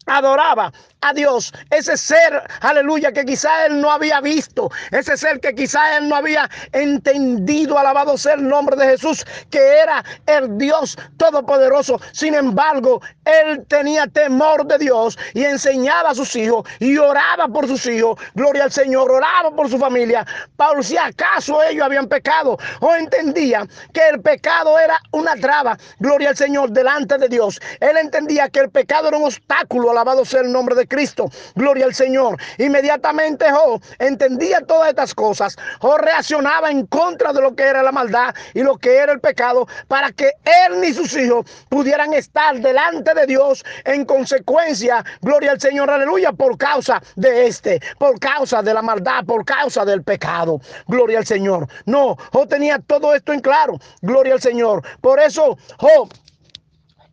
adoraba 0.06 0.72
a 1.04 1.12
Dios, 1.12 1.52
ese 1.70 1.96
ser, 1.98 2.42
aleluya, 2.60 3.12
que 3.12 3.24
quizá 3.26 3.66
él 3.66 3.80
no 3.80 3.90
había 3.90 4.22
visto, 4.22 4.70
ese 4.90 5.16
ser 5.18 5.38
que 5.38 5.54
quizá 5.54 5.98
él 5.98 6.08
no 6.08 6.16
había 6.16 6.48
entendido, 6.72 7.78
alabado 7.78 8.16
sea 8.16 8.34
el 8.34 8.48
nombre 8.48 8.74
de 8.74 8.86
Jesús, 8.86 9.24
que 9.50 9.60
era 9.78 10.02
el 10.26 10.56
Dios 10.56 10.96
todopoderoso. 11.18 12.00
Sin 12.12 12.34
embargo, 12.34 13.02
él 13.26 13.66
tenía 13.68 14.06
temor 14.06 14.66
de 14.66 14.78
Dios 14.78 15.18
y 15.34 15.44
enseñaba 15.44 16.10
a 16.10 16.14
sus 16.14 16.34
hijos 16.36 16.66
y 16.78 16.96
oraba 16.96 17.48
por 17.48 17.68
sus 17.68 17.84
hijos, 17.86 18.18
gloria 18.34 18.64
al 18.64 18.72
Señor, 18.72 19.10
oraba 19.10 19.50
por 19.54 19.68
su 19.68 19.78
familia, 19.78 20.26
Pablo, 20.56 20.82
si 20.82 20.96
acaso 20.96 21.62
ellos 21.62 21.84
habían 21.84 22.08
pecado 22.08 22.56
o 22.80 22.94
entendía 22.94 23.66
que 23.92 24.08
el 24.08 24.22
pecado 24.22 24.78
era 24.78 24.98
una 25.10 25.36
traba, 25.36 25.76
gloria 25.98 26.30
al 26.30 26.36
Señor, 26.36 26.70
delante 26.70 27.18
de 27.18 27.28
Dios. 27.28 27.60
Él 27.80 27.96
entendía 27.98 28.48
que 28.48 28.60
el 28.60 28.70
pecado 28.70 29.08
era 29.08 29.18
un 29.18 29.24
obstáculo, 29.24 29.90
alabado 29.90 30.24
sea 30.24 30.40
el 30.40 30.50
nombre 30.50 30.74
de 30.74 30.86
Cristo. 30.94 31.28
Gloria 31.56 31.86
al 31.86 31.94
Señor. 31.94 32.38
Inmediatamente 32.58 33.50
Job 33.50 33.82
entendía 33.98 34.60
todas 34.60 34.90
estas 34.90 35.12
cosas. 35.12 35.56
Job 35.80 35.98
reaccionaba 35.98 36.70
en 36.70 36.86
contra 36.86 37.32
de 37.32 37.40
lo 37.40 37.56
que 37.56 37.64
era 37.64 37.82
la 37.82 37.90
maldad 37.90 38.32
y 38.54 38.62
lo 38.62 38.76
que 38.78 38.96
era 38.96 39.12
el 39.12 39.20
pecado 39.20 39.66
para 39.88 40.12
que 40.12 40.30
él 40.44 40.80
ni 40.80 40.92
sus 40.92 41.16
hijos 41.16 41.46
pudieran 41.68 42.12
estar 42.12 42.60
delante 42.60 43.12
de 43.12 43.26
Dios 43.26 43.64
en 43.84 44.04
consecuencia. 44.04 45.04
Gloria 45.20 45.50
al 45.50 45.60
Señor, 45.60 45.90
aleluya, 45.90 46.30
por 46.30 46.56
causa 46.56 47.02
de 47.16 47.48
este, 47.48 47.80
por 47.98 48.20
causa 48.20 48.62
de 48.62 48.72
la 48.72 48.82
maldad, 48.82 49.24
por 49.24 49.44
causa 49.44 49.84
del 49.84 50.04
pecado. 50.04 50.60
Gloria 50.86 51.18
al 51.18 51.26
Señor. 51.26 51.66
No, 51.86 52.16
Job 52.32 52.48
tenía 52.48 52.78
todo 52.78 53.14
esto 53.14 53.32
en 53.32 53.40
claro. 53.40 53.78
Gloria 54.00 54.34
al 54.34 54.40
Señor. 54.40 54.82
Por 55.00 55.18
eso 55.18 55.58
Job 55.78 56.08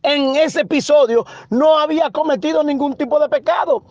en 0.02 0.36
ese 0.36 0.60
episodio 0.62 1.24
no 1.50 1.78
había 1.78 2.10
cometido 2.10 2.62
ningún 2.62 2.94
tipo 2.94 3.18
de 3.20 3.28
pecado. 3.28 3.84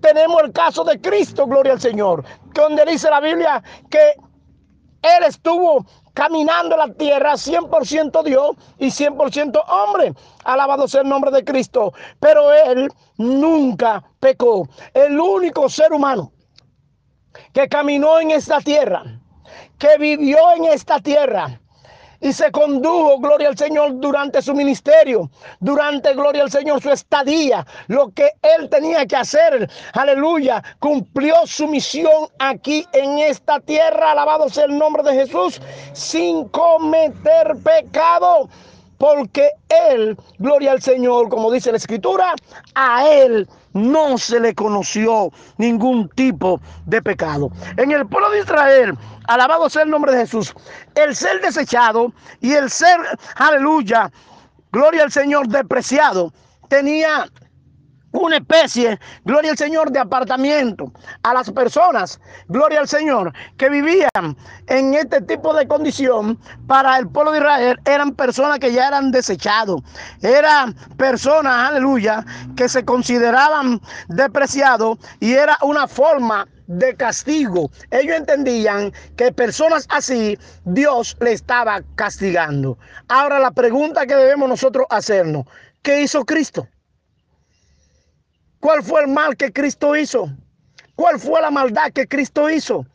Tenemos 0.00 0.42
el 0.42 0.52
caso 0.52 0.84
de 0.84 1.00
Cristo, 1.00 1.46
gloria 1.46 1.72
al 1.74 1.80
Señor, 1.80 2.24
donde 2.54 2.84
dice 2.84 3.08
la 3.08 3.20
Biblia 3.20 3.62
que 3.88 4.14
Él 5.02 5.24
estuvo 5.26 5.84
caminando 6.14 6.76
la 6.76 6.92
tierra 6.92 7.32
100% 7.34 8.22
Dios 8.24 8.56
y 8.78 8.86
100% 8.88 9.62
hombre. 9.68 10.12
Alabado 10.44 10.86
sea 10.88 11.02
el 11.02 11.08
nombre 11.08 11.30
de 11.30 11.44
Cristo. 11.44 11.92
Pero 12.20 12.52
él 12.52 12.90
nunca 13.16 14.02
pecó. 14.20 14.68
El 14.92 15.18
único 15.18 15.68
ser 15.68 15.92
humano 15.92 16.32
que 17.52 17.68
caminó 17.68 18.20
en 18.20 18.30
esta 18.30 18.60
tierra, 18.60 19.02
que 19.78 19.96
vivió 19.98 20.38
en 20.56 20.66
esta 20.66 21.00
tierra, 21.00 21.61
y 22.22 22.32
se 22.32 22.50
condujo, 22.50 23.18
gloria 23.18 23.48
al 23.48 23.58
Señor, 23.58 24.00
durante 24.00 24.40
su 24.40 24.54
ministerio, 24.54 25.28
durante, 25.60 26.14
gloria 26.14 26.44
al 26.44 26.50
Señor, 26.50 26.80
su 26.80 26.90
estadía, 26.90 27.66
lo 27.88 28.10
que 28.10 28.30
él 28.42 28.70
tenía 28.70 29.04
que 29.04 29.16
hacer, 29.16 29.68
aleluya, 29.92 30.62
cumplió 30.78 31.34
su 31.44 31.66
misión 31.66 32.28
aquí 32.38 32.86
en 32.92 33.18
esta 33.18 33.60
tierra, 33.60 34.12
alabado 34.12 34.48
sea 34.48 34.64
el 34.64 34.78
nombre 34.78 35.02
de 35.02 35.14
Jesús, 35.14 35.60
sin 35.92 36.48
cometer 36.48 37.56
pecado 37.62 38.48
porque 39.02 39.50
Él, 39.90 40.16
gloria 40.38 40.70
al 40.70 40.80
Señor, 40.80 41.28
como 41.28 41.50
dice 41.50 41.72
la 41.72 41.76
Escritura, 41.76 42.34
a 42.76 43.08
Él 43.08 43.48
no 43.74 44.18
se 44.18 44.40
le 44.40 44.54
conoció 44.54 45.30
ningún 45.58 46.08
tipo 46.10 46.60
de 46.86 47.02
pecado. 47.02 47.50
En 47.76 47.90
el 47.92 48.06
pueblo 48.06 48.30
de 48.30 48.40
Israel, 48.40 48.96
alabado 49.26 49.68
sea 49.70 49.82
el 49.82 49.90
nombre 49.90 50.12
de 50.12 50.18
Jesús, 50.18 50.54
el 50.94 51.14
ser 51.14 51.40
desechado 51.40 52.12
y 52.40 52.52
el 52.52 52.70
ser, 52.70 52.98
aleluya, 53.36 54.10
gloria 54.72 55.04
al 55.04 55.12
Señor, 55.12 55.48
despreciado, 55.48 56.32
tenía 56.68 57.26
una 58.12 58.36
especie, 58.36 58.98
gloria 59.24 59.50
al 59.50 59.58
Señor, 59.58 59.90
de 59.90 59.98
apartamiento 59.98 60.92
a 61.22 61.34
las 61.34 61.50
personas, 61.50 62.20
gloria 62.48 62.80
al 62.80 62.88
Señor, 62.88 63.32
que 63.56 63.68
vivían 63.68 64.36
en 64.66 64.94
este 64.94 65.20
tipo 65.22 65.54
de 65.54 65.66
condición 65.66 66.38
para 66.66 66.98
el 66.98 67.08
pueblo 67.08 67.32
de 67.32 67.38
Israel, 67.38 67.80
eran 67.84 68.14
personas 68.14 68.58
que 68.58 68.72
ya 68.72 68.88
eran 68.88 69.10
desechados, 69.10 69.82
eran 70.22 70.74
personas, 70.96 71.70
aleluya, 71.70 72.24
que 72.56 72.68
se 72.68 72.84
consideraban 72.84 73.80
despreciados 74.08 74.98
y 75.20 75.32
era 75.32 75.56
una 75.62 75.88
forma 75.88 76.46
de 76.66 76.94
castigo. 76.94 77.70
Ellos 77.90 78.16
entendían 78.16 78.92
que 79.16 79.32
personas 79.32 79.86
así 79.90 80.38
Dios 80.64 81.16
le 81.20 81.32
estaba 81.32 81.82
castigando. 81.96 82.78
Ahora 83.08 83.38
la 83.38 83.50
pregunta 83.50 84.06
que 84.06 84.14
debemos 84.14 84.48
nosotros 84.48 84.86
hacernos, 84.90 85.46
¿qué 85.82 86.02
hizo 86.02 86.24
Cristo? 86.24 86.66
¿Cuál 88.62 88.84
fue 88.84 89.00
el 89.00 89.08
mal 89.08 89.36
que 89.36 89.52
Cristo 89.52 89.96
hizo? 89.96 90.30
¿Cuál 90.94 91.18
fue 91.18 91.40
la 91.42 91.50
maldad 91.50 91.90
que 91.92 92.06
Cristo 92.06 92.48
hizo? 92.48 92.86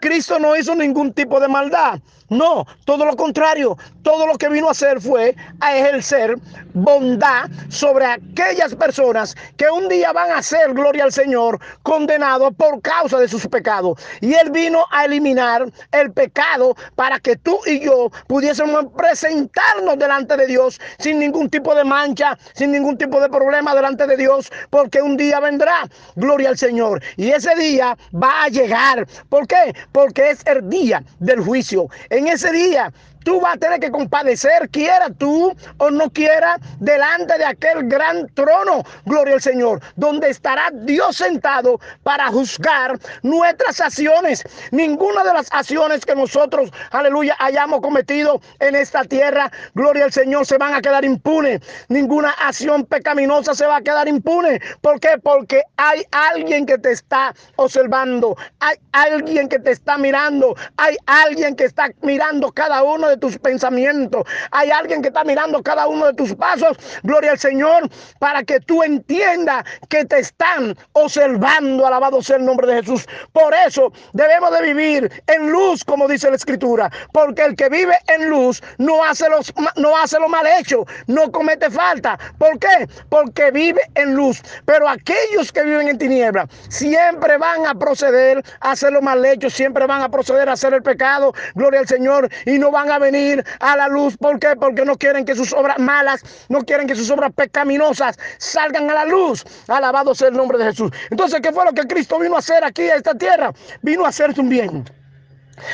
Cristo 0.00 0.38
no 0.38 0.56
hizo 0.56 0.74
ningún 0.74 1.12
tipo 1.12 1.40
de 1.40 1.48
maldad. 1.48 2.00
No, 2.28 2.66
todo 2.84 3.04
lo 3.04 3.16
contrario. 3.16 3.76
Todo 4.02 4.26
lo 4.26 4.36
que 4.36 4.48
vino 4.48 4.68
a 4.68 4.72
hacer 4.72 5.00
fue 5.00 5.34
a 5.60 5.76
ejercer 5.76 6.36
bondad 6.74 7.48
sobre 7.68 8.06
aquellas 8.06 8.74
personas 8.74 9.36
que 9.56 9.68
un 9.68 9.88
día 9.88 10.12
van 10.12 10.30
a 10.32 10.42
ser, 10.42 10.74
gloria 10.74 11.04
al 11.04 11.12
Señor, 11.12 11.58
condenados 11.82 12.52
por 12.56 12.80
causa 12.82 13.18
de 13.18 13.28
sus 13.28 13.46
pecados. 13.46 14.00
Y 14.20 14.34
Él 14.34 14.50
vino 14.50 14.84
a 14.90 15.04
eliminar 15.04 15.66
el 15.92 16.12
pecado 16.12 16.76
para 16.94 17.18
que 17.20 17.36
tú 17.36 17.58
y 17.66 17.80
yo 17.80 18.10
pudiésemos 18.26 18.86
presentarnos 18.96 19.98
delante 19.98 20.36
de 20.36 20.46
Dios 20.46 20.80
sin 20.98 21.18
ningún 21.18 21.48
tipo 21.48 21.74
de 21.74 21.84
mancha, 21.84 22.36
sin 22.54 22.72
ningún 22.72 22.98
tipo 22.98 23.20
de 23.20 23.28
problema 23.28 23.74
delante 23.74 24.06
de 24.06 24.16
Dios, 24.16 24.50
porque 24.70 25.00
un 25.00 25.16
día 25.16 25.40
vendrá, 25.40 25.88
gloria 26.16 26.50
al 26.50 26.58
Señor. 26.58 27.02
Y 27.16 27.30
ese 27.30 27.54
día 27.54 27.96
va 28.12 28.44
a 28.44 28.48
llegar. 28.48 29.06
¿Por 29.28 29.46
qué? 29.46 29.74
Porque 29.96 30.28
es 30.28 30.40
el 30.44 30.68
día 30.68 31.02
del 31.20 31.40
juicio. 31.40 31.88
En 32.10 32.26
ese 32.26 32.52
día 32.52 32.92
Tú 33.26 33.40
vas 33.40 33.56
a 33.56 33.58
tener 33.58 33.80
que 33.80 33.90
compadecer, 33.90 34.70
quiera 34.70 35.10
tú 35.10 35.52
o 35.78 35.90
no 35.90 36.08
quiera, 36.10 36.60
delante 36.78 37.36
de 37.36 37.44
aquel 37.44 37.88
gran 37.88 38.28
trono, 38.34 38.84
gloria 39.04 39.34
al 39.34 39.42
Señor, 39.42 39.80
donde 39.96 40.30
estará 40.30 40.70
Dios 40.72 41.16
sentado 41.16 41.80
para 42.04 42.28
juzgar 42.28 42.96
nuestras 43.24 43.80
acciones. 43.80 44.44
Ninguna 44.70 45.24
de 45.24 45.34
las 45.34 45.52
acciones 45.52 46.06
que 46.06 46.14
nosotros, 46.14 46.70
aleluya, 46.92 47.34
hayamos 47.40 47.80
cometido 47.80 48.40
en 48.60 48.76
esta 48.76 49.02
tierra, 49.02 49.50
gloria 49.74 50.04
al 50.04 50.12
Señor, 50.12 50.46
se 50.46 50.56
van 50.56 50.74
a 50.74 50.80
quedar 50.80 51.04
impunes. 51.04 51.62
Ninguna 51.88 52.30
acción 52.30 52.84
pecaminosa 52.84 53.56
se 53.56 53.66
va 53.66 53.78
a 53.78 53.82
quedar 53.82 54.06
impune. 54.06 54.60
¿Por 54.82 55.00
qué? 55.00 55.18
Porque 55.20 55.64
hay 55.76 56.04
alguien 56.12 56.64
que 56.64 56.78
te 56.78 56.92
está 56.92 57.34
observando, 57.56 58.36
hay 58.60 58.76
alguien 58.92 59.48
que 59.48 59.58
te 59.58 59.72
está 59.72 59.98
mirando, 59.98 60.54
hay 60.76 60.96
alguien 61.06 61.56
que 61.56 61.64
está 61.64 61.90
mirando 62.02 62.52
cada 62.52 62.84
uno 62.84 63.08
de 63.08 63.15
tus 63.16 63.38
pensamientos. 63.38 64.24
Hay 64.50 64.70
alguien 64.70 65.02
que 65.02 65.08
está 65.08 65.24
mirando 65.24 65.62
cada 65.62 65.86
uno 65.86 66.06
de 66.06 66.14
tus 66.14 66.34
pasos. 66.34 66.76
Gloria 67.02 67.32
al 67.32 67.38
Señor 67.38 67.88
para 68.18 68.42
que 68.42 68.60
tú 68.60 68.82
entiendas 68.82 69.64
que 69.88 70.04
te 70.04 70.20
están 70.20 70.76
observando. 70.92 71.86
Alabado 71.86 72.22
sea 72.22 72.36
el 72.36 72.44
nombre 72.44 72.66
de 72.66 72.82
Jesús. 72.82 73.06
Por 73.32 73.54
eso 73.54 73.92
debemos 74.12 74.50
de 74.52 74.62
vivir 74.62 75.22
en 75.26 75.50
luz, 75.50 75.84
como 75.84 76.08
dice 76.08 76.30
la 76.30 76.36
Escritura. 76.36 76.90
Porque 77.12 77.44
el 77.44 77.56
que 77.56 77.68
vive 77.68 77.96
en 78.08 78.28
luz 78.28 78.62
no 78.78 79.04
hace, 79.04 79.28
los, 79.28 79.52
no 79.76 79.96
hace 79.96 80.18
lo 80.18 80.28
mal 80.28 80.46
hecho, 80.58 80.84
no 81.06 81.30
comete 81.30 81.70
falta. 81.70 82.18
¿Por 82.38 82.58
qué? 82.58 82.88
Porque 83.08 83.50
vive 83.50 83.80
en 83.94 84.14
luz. 84.14 84.42
Pero 84.64 84.88
aquellos 84.88 85.52
que 85.52 85.62
viven 85.62 85.88
en 85.88 85.98
tiniebla 85.98 86.48
siempre 86.68 87.36
van 87.38 87.66
a 87.66 87.74
proceder 87.74 88.42
a 88.60 88.72
hacer 88.72 88.92
lo 88.92 89.02
mal 89.02 89.24
hecho, 89.24 89.50
siempre 89.50 89.86
van 89.86 90.02
a 90.02 90.08
proceder 90.08 90.48
a 90.48 90.52
hacer 90.52 90.74
el 90.74 90.82
pecado. 90.82 91.32
Gloria 91.54 91.80
al 91.80 91.88
Señor. 91.88 92.28
Y 92.44 92.58
no 92.58 92.70
van 92.70 92.90
a 92.90 92.98
venir 93.10 93.44
a 93.60 93.76
la 93.76 93.88
luz. 93.88 94.16
¿Por 94.16 94.38
qué? 94.38 94.54
Porque 94.58 94.84
no 94.84 94.96
quieren 94.96 95.24
que 95.24 95.34
sus 95.34 95.52
obras 95.52 95.78
malas, 95.78 96.22
no 96.48 96.62
quieren 96.62 96.86
que 96.86 96.94
sus 96.94 97.10
obras 97.10 97.32
pecaminosas 97.34 98.18
salgan 98.38 98.90
a 98.90 98.94
la 98.94 99.04
luz. 99.04 99.44
Alabado 99.68 100.14
sea 100.14 100.28
el 100.28 100.36
nombre 100.36 100.58
de 100.58 100.64
Jesús. 100.66 100.90
Entonces, 101.10 101.40
¿qué 101.40 101.52
fue 101.52 101.64
lo 101.64 101.72
que 101.72 101.86
Cristo 101.86 102.18
vino 102.18 102.36
a 102.36 102.38
hacer 102.38 102.64
aquí 102.64 102.82
a 102.82 102.96
esta 102.96 103.14
tierra? 103.14 103.52
Vino 103.82 104.04
a 104.04 104.08
hacer 104.08 104.34
un 104.38 104.48
bien. 104.48 104.84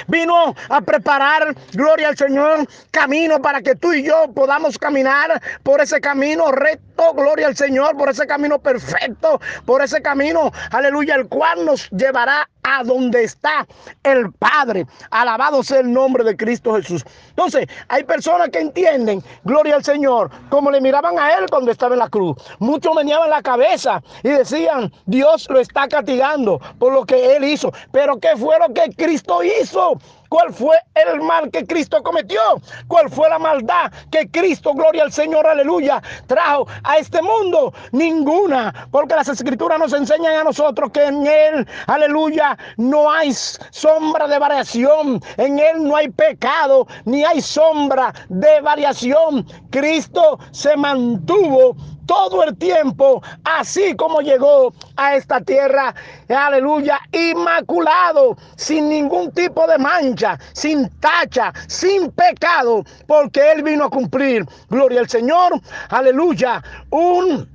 Vino 0.06 0.54
a 0.68 0.80
preparar, 0.80 1.54
gloria 1.72 2.08
al 2.08 2.16
Señor, 2.16 2.66
camino 2.90 3.40
para 3.40 3.60
que 3.60 3.74
tú 3.74 3.92
y 3.92 4.04
yo 4.04 4.32
podamos 4.34 4.78
caminar 4.78 5.42
por 5.62 5.80
ese 5.80 6.00
camino 6.00 6.52
recto, 6.52 6.91
gloria 7.14 7.48
al 7.48 7.56
Señor, 7.56 7.96
por 7.96 8.08
ese 8.08 8.26
camino 8.26 8.58
perfecto, 8.58 9.40
por 9.66 9.82
ese 9.82 10.00
camino, 10.00 10.50
aleluya, 10.70 11.16
el 11.16 11.28
cual 11.28 11.64
nos 11.64 11.90
llevará 11.90 12.48
a 12.62 12.84
donde 12.84 13.24
está 13.24 13.66
el 14.04 14.32
Padre. 14.32 14.86
Alabado 15.10 15.62
sea 15.62 15.80
el 15.80 15.92
nombre 15.92 16.24
de 16.24 16.36
Cristo 16.36 16.74
Jesús. 16.76 17.04
Entonces, 17.30 17.66
hay 17.88 18.04
personas 18.04 18.50
que 18.50 18.60
entienden, 18.60 19.22
gloria 19.44 19.76
al 19.76 19.84
Señor, 19.84 20.30
como 20.48 20.70
le 20.70 20.80
miraban 20.80 21.18
a 21.18 21.32
Él 21.32 21.46
cuando 21.50 21.70
estaba 21.70 21.94
en 21.94 22.00
la 22.00 22.08
cruz. 22.08 22.36
Muchos 22.60 22.94
meneaban 22.94 23.30
la 23.30 23.42
cabeza 23.42 24.02
y 24.22 24.28
decían, 24.28 24.92
Dios 25.06 25.48
lo 25.50 25.58
está 25.58 25.88
castigando 25.88 26.60
por 26.78 26.92
lo 26.92 27.04
que 27.04 27.36
Él 27.36 27.44
hizo. 27.44 27.72
Pero 27.90 28.18
¿qué 28.20 28.36
fue 28.36 28.58
lo 28.58 28.72
que 28.72 28.94
Cristo 28.96 29.42
hizo? 29.42 29.98
¿Cuál 30.32 30.50
fue 30.54 30.78
el 30.94 31.20
mal 31.20 31.50
que 31.50 31.66
Cristo 31.66 32.02
cometió? 32.02 32.40
¿Cuál 32.88 33.10
fue 33.10 33.28
la 33.28 33.38
maldad 33.38 33.92
que 34.10 34.30
Cristo, 34.30 34.72
gloria 34.72 35.02
al 35.02 35.12
Señor, 35.12 35.46
aleluya, 35.46 36.02
trajo 36.26 36.66
a 36.84 36.96
este 36.96 37.20
mundo? 37.20 37.74
Ninguna, 37.90 38.88
porque 38.90 39.14
las 39.14 39.28
escrituras 39.28 39.78
nos 39.78 39.92
enseñan 39.92 40.38
a 40.38 40.44
nosotros 40.44 40.90
que 40.90 41.04
en 41.04 41.26
Él, 41.26 41.68
aleluya, 41.86 42.56
no 42.78 43.12
hay 43.12 43.34
sombra 43.34 44.26
de 44.26 44.38
variación, 44.38 45.22
en 45.36 45.58
Él 45.58 45.86
no 45.86 45.96
hay 45.96 46.08
pecado, 46.08 46.86
ni 47.04 47.22
hay 47.26 47.42
sombra 47.42 48.14
de 48.30 48.62
variación. 48.62 49.46
Cristo 49.70 50.38
se 50.50 50.74
mantuvo 50.78 51.76
todo 52.06 52.42
el 52.44 52.56
tiempo, 52.56 53.22
así 53.44 53.94
como 53.96 54.20
llegó 54.20 54.72
a 54.96 55.16
esta 55.16 55.40
tierra, 55.40 55.94
aleluya, 56.28 57.00
inmaculado, 57.12 58.36
sin 58.56 58.88
ningún 58.88 59.30
tipo 59.32 59.66
de 59.66 59.78
mancha, 59.78 60.38
sin 60.52 60.88
tacha, 61.00 61.52
sin 61.68 62.10
pecado, 62.10 62.84
porque 63.06 63.52
Él 63.52 63.62
vino 63.62 63.84
a 63.84 63.90
cumplir, 63.90 64.46
gloria 64.68 65.00
al 65.00 65.08
Señor, 65.08 65.60
aleluya, 65.90 66.62
un 66.90 67.51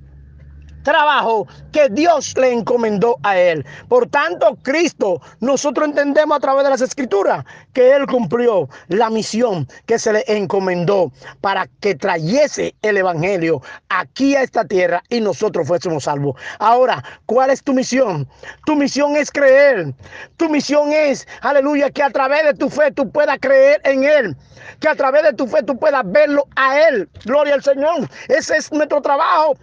trabajo 0.87 1.45
que 1.73 1.89
Dios 1.89 2.33
le 2.37 2.53
encomendó 2.53 3.17
a 3.23 3.37
él. 3.37 3.65
Por 3.89 4.07
tanto, 4.07 4.57
Cristo, 4.63 5.21
nosotros 5.41 5.89
entendemos 5.89 6.37
a 6.37 6.39
través 6.39 6.63
de 6.63 6.69
las 6.69 6.79
escrituras 6.79 7.43
que 7.73 7.93
él 7.93 8.07
cumplió 8.07 8.69
la 8.87 9.09
misión 9.09 9.67
que 9.85 9.99
se 9.99 10.13
le 10.13 10.23
encomendó 10.27 11.11
para 11.41 11.67
que 11.81 11.93
trayese 11.93 12.73
el 12.81 12.95
evangelio 12.95 13.61
aquí 13.89 14.37
a 14.37 14.43
esta 14.43 14.63
tierra 14.63 15.03
y 15.09 15.19
nosotros 15.19 15.67
fuésemos 15.67 16.05
salvos. 16.05 16.39
Ahora, 16.59 17.03
¿cuál 17.25 17.49
es 17.49 17.61
tu 17.61 17.73
misión? 17.73 18.25
Tu 18.65 18.73
misión 18.77 19.17
es 19.17 19.29
creer. 19.29 19.93
Tu 20.37 20.47
misión 20.47 20.93
es, 20.93 21.27
aleluya, 21.41 21.89
que 21.89 22.01
a 22.01 22.09
través 22.11 22.45
de 22.45 22.53
tu 22.53 22.69
fe 22.69 22.91
tú 22.93 23.11
puedas 23.11 23.37
creer 23.41 23.81
en 23.83 24.05
él. 24.05 24.37
Que 24.79 24.87
a 24.87 24.95
través 24.95 25.23
de 25.23 25.33
tu 25.33 25.47
fe 25.47 25.63
tú 25.63 25.77
puedas 25.77 26.03
verlo 26.05 26.47
a 26.55 26.79
él. 26.87 27.09
Gloria 27.25 27.55
al 27.55 27.63
Señor. 27.63 28.07
Ese 28.29 28.55
es 28.55 28.71
nuestro 28.71 29.01
trabajo 29.01 29.57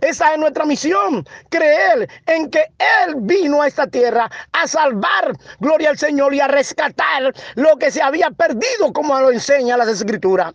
Esa 0.00 0.32
es 0.32 0.38
nuestra 0.38 0.64
misión, 0.64 1.26
creer 1.48 2.08
en 2.26 2.50
que 2.50 2.64
Él 3.04 3.14
vino 3.18 3.62
a 3.62 3.66
esta 3.66 3.86
tierra 3.86 4.30
a 4.52 4.66
salvar, 4.66 5.32
gloria 5.60 5.90
al 5.90 5.98
Señor, 5.98 6.34
y 6.34 6.40
a 6.40 6.48
rescatar 6.48 7.32
lo 7.54 7.76
que 7.76 7.90
se 7.90 8.02
había 8.02 8.30
perdido, 8.30 8.92
como 8.92 9.18
lo 9.18 9.30
enseña 9.30 9.76
las 9.76 9.88
escrituras. 9.88 10.54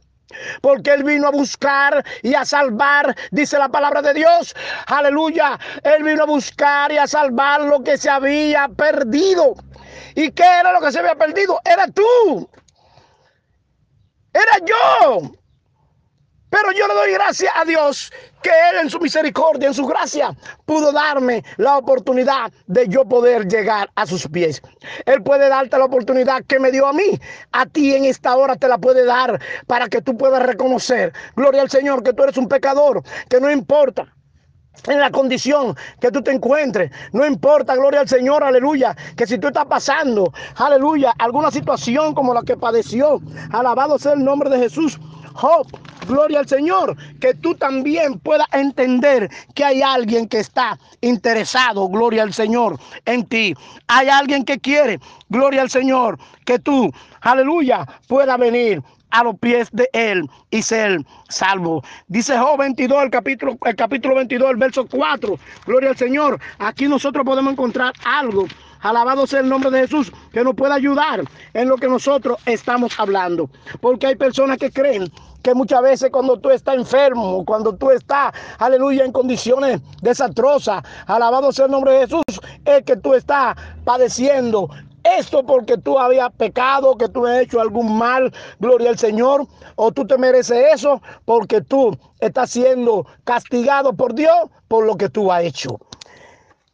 Porque 0.61 0.93
Él 0.93 1.03
vino 1.03 1.27
a 1.27 1.31
buscar 1.31 2.05
y 2.21 2.35
a 2.35 2.45
salvar, 2.45 3.15
dice 3.31 3.57
la 3.57 3.69
palabra 3.69 4.01
de 4.01 4.13
Dios. 4.13 4.55
Aleluya. 4.85 5.59
Él 5.83 6.03
vino 6.03 6.23
a 6.23 6.27
buscar 6.27 6.91
y 6.91 6.97
a 6.97 7.07
salvar 7.07 7.61
lo 7.61 7.83
que 7.83 7.97
se 7.97 8.09
había 8.09 8.67
perdido. 8.67 9.55
¿Y 10.15 10.31
qué 10.31 10.43
era 10.43 10.71
lo 10.71 10.81
que 10.81 10.91
se 10.91 10.99
había 10.99 11.15
perdido? 11.15 11.59
Era 11.65 11.87
tú. 11.87 12.49
Era 14.33 14.65
yo. 14.65 15.38
Pero 16.49 16.71
yo 16.71 16.87
le 16.87 16.93
doy 16.93 17.11
gracias 17.13 17.51
a 17.55 17.65
Dios 17.65 18.11
que 18.41 18.49
Él 18.49 18.77
en 18.81 18.89
su 18.89 18.99
misericordia, 18.99 19.67
en 19.67 19.73
su 19.73 19.85
gracia, 19.85 20.35
pudo 20.65 20.91
darme 20.91 21.43
la 21.57 21.77
oportunidad 21.77 22.51
de 22.67 22.87
yo 22.87 23.05
poder 23.05 23.47
llegar 23.47 23.89
a 23.95 24.05
sus 24.05 24.27
pies. 24.27 24.61
Él 25.05 25.21
puede 25.21 25.49
darte 25.49 25.77
la 25.77 25.85
oportunidad 25.85 26.43
que 26.45 26.59
me 26.59 26.71
dio 26.71 26.87
a 26.87 26.93
mí. 26.93 27.19
A 27.51 27.65
ti 27.65 27.93
en 27.95 28.05
esta 28.05 28.35
hora 28.35 28.55
te 28.55 28.67
la 28.67 28.77
puede 28.77 29.05
dar 29.05 29.39
para 29.67 29.87
que 29.87 30.01
tú 30.01 30.17
puedas 30.17 30.41
reconocer, 30.43 31.13
gloria 31.35 31.61
al 31.61 31.69
Señor, 31.69 32.03
que 32.03 32.13
tú 32.13 32.23
eres 32.23 32.37
un 32.37 32.47
pecador, 32.47 33.03
que 33.29 33.39
no 33.39 33.51
importa 33.51 34.13
en 34.87 34.99
la 34.99 35.11
condición 35.11 35.75
que 35.99 36.11
tú 36.11 36.21
te 36.21 36.31
encuentres. 36.31 36.91
No 37.11 37.25
importa, 37.25 37.75
gloria 37.75 38.01
al 38.01 38.07
Señor, 38.07 38.43
aleluya, 38.43 38.95
que 39.15 39.27
si 39.27 39.37
tú 39.37 39.47
estás 39.47 39.65
pasando, 39.65 40.31
aleluya, 40.55 41.13
alguna 41.17 41.51
situación 41.51 42.13
como 42.13 42.33
la 42.33 42.43
que 42.43 42.57
padeció, 42.57 43.19
alabado 43.51 43.99
sea 43.99 44.13
el 44.13 44.23
nombre 44.23 44.49
de 44.49 44.59
Jesús. 44.59 44.99
Job, 45.39 45.67
gloria 46.05 46.39
al 46.39 46.49
Señor, 46.49 46.97
que 47.21 47.33
tú 47.33 47.55
también 47.55 48.19
puedas 48.19 48.47
entender 48.51 49.29
que 49.55 49.63
hay 49.63 49.81
alguien 49.81 50.27
que 50.27 50.39
está 50.39 50.77
interesado, 50.99 51.87
gloria 51.87 52.23
al 52.23 52.33
Señor, 52.33 52.77
en 53.05 53.25
ti. 53.25 53.55
Hay 53.87 54.09
alguien 54.09 54.43
que 54.43 54.59
quiere, 54.59 54.99
gloria 55.29 55.61
al 55.61 55.69
Señor, 55.69 56.19
que 56.43 56.59
tú, 56.59 56.91
aleluya, 57.21 57.87
pueda 58.09 58.35
venir 58.35 58.83
a 59.11 59.23
los 59.23 59.39
pies 59.39 59.69
de 59.71 59.89
él 59.93 60.29
y 60.51 60.61
ser 60.61 60.99
salvo. 61.29 61.83
Dice 62.07 62.37
Job 62.37 62.59
22, 62.59 63.03
el 63.03 63.09
capítulo, 63.09 63.57
el 63.65 63.75
capítulo 63.77 64.15
22, 64.15 64.51
el 64.51 64.57
verso 64.57 64.87
4. 64.87 65.39
Gloria 65.65 65.91
al 65.91 65.97
Señor. 65.97 66.39
Aquí 66.59 66.87
nosotros 66.87 67.25
podemos 67.25 67.53
encontrar 67.53 67.93
algo. 68.03 68.45
Alabado 68.81 69.27
sea 69.27 69.41
el 69.41 69.49
nombre 69.49 69.71
de 69.71 69.81
Jesús, 69.81 70.11
que 70.31 70.43
nos 70.43 70.55
pueda 70.55 70.75
ayudar 70.75 71.23
en 71.53 71.67
lo 71.67 71.77
que 71.77 71.87
nosotros 71.87 72.37
estamos 72.45 72.99
hablando. 72.99 73.49
Porque 73.81 74.07
hay 74.07 74.15
personas 74.15 74.57
que 74.57 74.71
creen 74.71 75.11
que 75.41 75.53
muchas 75.53 75.81
veces 75.81 76.09
cuando 76.11 76.37
tú 76.37 76.49
estás 76.49 76.75
enfermo, 76.75 77.43
cuando 77.45 77.75
tú 77.75 77.91
estás, 77.91 78.33
aleluya, 78.57 79.05
en 79.05 79.11
condiciones 79.11 79.81
desastrosas, 80.01 80.83
alabado 81.07 81.51
sea 81.51 81.65
el 81.65 81.71
nombre 81.71 81.93
de 81.93 81.99
Jesús, 82.01 82.23
es 82.65 82.83
que 82.83 82.95
tú 82.95 83.13
estás 83.13 83.55
padeciendo 83.83 84.69
esto 85.03 85.45
porque 85.45 85.77
tú 85.77 85.97
habías 85.97 86.31
pecado, 86.33 86.97
que 86.97 87.07
tú 87.07 87.25
has 87.25 87.39
hecho 87.39 87.61
algún 87.61 87.97
mal, 87.97 88.33
gloria 88.59 88.89
al 88.89 88.97
Señor, 88.97 89.47
o 89.75 89.91
tú 89.91 90.05
te 90.05 90.17
mereces 90.17 90.73
eso 90.73 91.01
porque 91.25 91.61
tú 91.61 91.97
estás 92.19 92.51
siendo 92.51 93.05
castigado 93.23 93.93
por 93.93 94.13
Dios 94.13 94.35
por 94.67 94.85
lo 94.85 94.97
que 94.97 95.09
tú 95.09 95.31
has 95.31 95.43
hecho. 95.43 95.79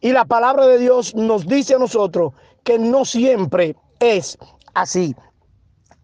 Y 0.06 0.12
la 0.12 0.26
palabra 0.26 0.68
de 0.68 0.78
Dios 0.78 1.16
nos 1.16 1.48
dice 1.48 1.74
a 1.74 1.80
nosotros 1.80 2.34
que 2.64 2.78
no 2.78 3.06
siempre 3.06 3.76
es 4.00 4.38
así. 4.76 5.16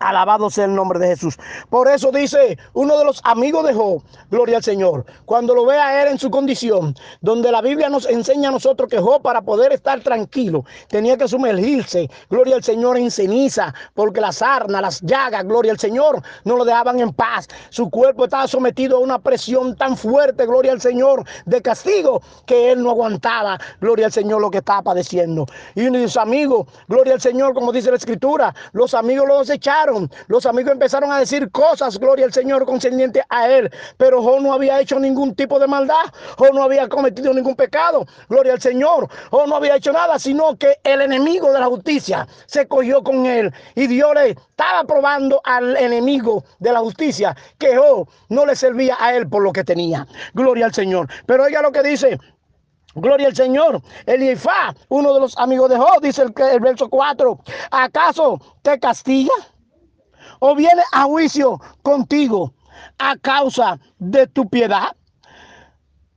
Alabado 0.01 0.49
sea 0.49 0.65
el 0.65 0.75
nombre 0.75 0.99
de 0.99 1.07
Jesús. 1.07 1.37
Por 1.69 1.87
eso 1.87 2.11
dice 2.11 2.57
uno 2.73 2.97
de 2.97 3.05
los 3.05 3.21
amigos 3.23 3.65
de 3.65 3.73
Job, 3.73 4.03
gloria 4.29 4.57
al 4.57 4.63
Señor, 4.63 5.05
cuando 5.25 5.53
lo 5.53 5.65
ve 5.65 5.77
a 5.77 6.01
él 6.01 6.09
en 6.09 6.19
su 6.19 6.29
condición, 6.31 6.95
donde 7.21 7.51
la 7.51 7.61
Biblia 7.61 7.89
nos 7.89 8.07
enseña 8.07 8.49
a 8.49 8.51
nosotros 8.51 8.89
que 8.89 8.99
Job 8.99 9.21
para 9.21 9.41
poder 9.41 9.71
estar 9.71 10.01
tranquilo 10.01 10.65
tenía 10.89 11.17
que 11.17 11.27
sumergirse, 11.27 12.09
gloria 12.29 12.55
al 12.55 12.63
Señor, 12.63 12.97
en 12.97 13.11
ceniza, 13.11 13.73
porque 13.93 14.21
las 14.21 14.41
arnas, 14.41 14.81
las 14.81 15.01
llagas, 15.01 15.45
gloria 15.45 15.71
al 15.71 15.79
Señor, 15.79 16.21
no 16.45 16.57
lo 16.57 16.65
dejaban 16.65 16.99
en 16.99 17.13
paz. 17.13 17.47
Su 17.69 17.89
cuerpo 17.89 18.25
estaba 18.25 18.47
sometido 18.47 18.97
a 18.97 18.99
una 18.99 19.19
presión 19.19 19.75
tan 19.75 19.95
fuerte, 19.95 20.45
gloria 20.45 20.71
al 20.71 20.81
Señor, 20.81 21.23
de 21.45 21.61
castigo, 21.61 22.21
que 22.45 22.71
él 22.71 22.81
no 22.83 22.91
aguantaba, 22.91 23.59
gloria 23.79 24.07
al 24.07 24.11
Señor, 24.11 24.41
lo 24.41 24.49
que 24.49 24.59
estaba 24.59 24.81
padeciendo. 24.81 25.45
Y 25.75 25.85
uno 25.85 25.99
de 25.99 26.07
sus 26.07 26.17
amigos, 26.17 26.67
gloria 26.87 27.13
al 27.13 27.21
Señor, 27.21 27.53
como 27.53 27.71
dice 27.71 27.91
la 27.91 27.97
Escritura, 27.97 28.53
los 28.73 28.93
amigos 28.93 29.27
lo 29.27 29.39
desecharon 29.39 29.90
los 30.27 30.45
amigos 30.45 30.73
empezaron 30.73 31.11
a 31.11 31.19
decir 31.19 31.51
cosas, 31.51 31.97
gloria 31.99 32.25
al 32.25 32.33
Señor, 32.33 32.65
concerniente 32.65 33.23
a 33.29 33.49
él. 33.49 33.71
Pero 33.97 34.21
Job 34.21 34.41
no 34.41 34.53
había 34.53 34.79
hecho 34.79 34.99
ningún 34.99 35.35
tipo 35.35 35.59
de 35.59 35.67
maldad. 35.67 36.05
Job 36.37 36.53
no 36.53 36.63
había 36.63 36.87
cometido 36.87 37.33
ningún 37.33 37.55
pecado. 37.55 38.05
Gloria 38.29 38.53
al 38.53 38.61
Señor. 38.61 39.07
Job 39.29 39.47
no 39.47 39.55
había 39.55 39.75
hecho 39.75 39.91
nada, 39.91 40.19
sino 40.19 40.57
que 40.57 40.77
el 40.83 41.01
enemigo 41.01 41.51
de 41.51 41.59
la 41.59 41.67
justicia 41.67 42.27
se 42.45 42.67
cogió 42.67 43.03
con 43.03 43.25
él. 43.25 43.53
Y 43.75 43.87
Dios 43.87 44.13
le 44.15 44.29
estaba 44.31 44.83
probando 44.83 45.41
al 45.43 45.75
enemigo 45.77 46.43
de 46.59 46.71
la 46.71 46.79
justicia 46.79 47.35
que 47.57 47.75
Job 47.77 48.07
no 48.29 48.45
le 48.45 48.55
servía 48.55 48.97
a 48.99 49.15
él 49.15 49.27
por 49.27 49.43
lo 49.43 49.51
que 49.51 49.63
tenía. 49.63 50.07
Gloria 50.33 50.65
al 50.65 50.73
Señor. 50.73 51.07
Pero 51.25 51.43
oiga 51.43 51.61
lo 51.61 51.71
que 51.71 51.83
dice 51.83 52.19
Gloria 52.95 53.27
al 53.27 53.35
Señor. 53.35 53.81
Elifá, 54.05 54.73
uno 54.89 55.13
de 55.13 55.21
los 55.21 55.37
amigos 55.37 55.69
de 55.69 55.77
Job, 55.77 56.01
dice 56.01 56.23
el, 56.23 56.33
el 56.51 56.59
verso 56.59 56.89
4. 56.89 57.39
¿Acaso 57.71 58.39
te 58.61 58.79
castiga? 58.79 59.31
O 60.41 60.55
viene 60.55 60.81
a 60.91 61.03
juicio 61.03 61.59
contigo 61.83 62.53
a 62.97 63.15
causa 63.17 63.79
de 63.99 64.27
tu 64.27 64.49
piedad. 64.49 64.95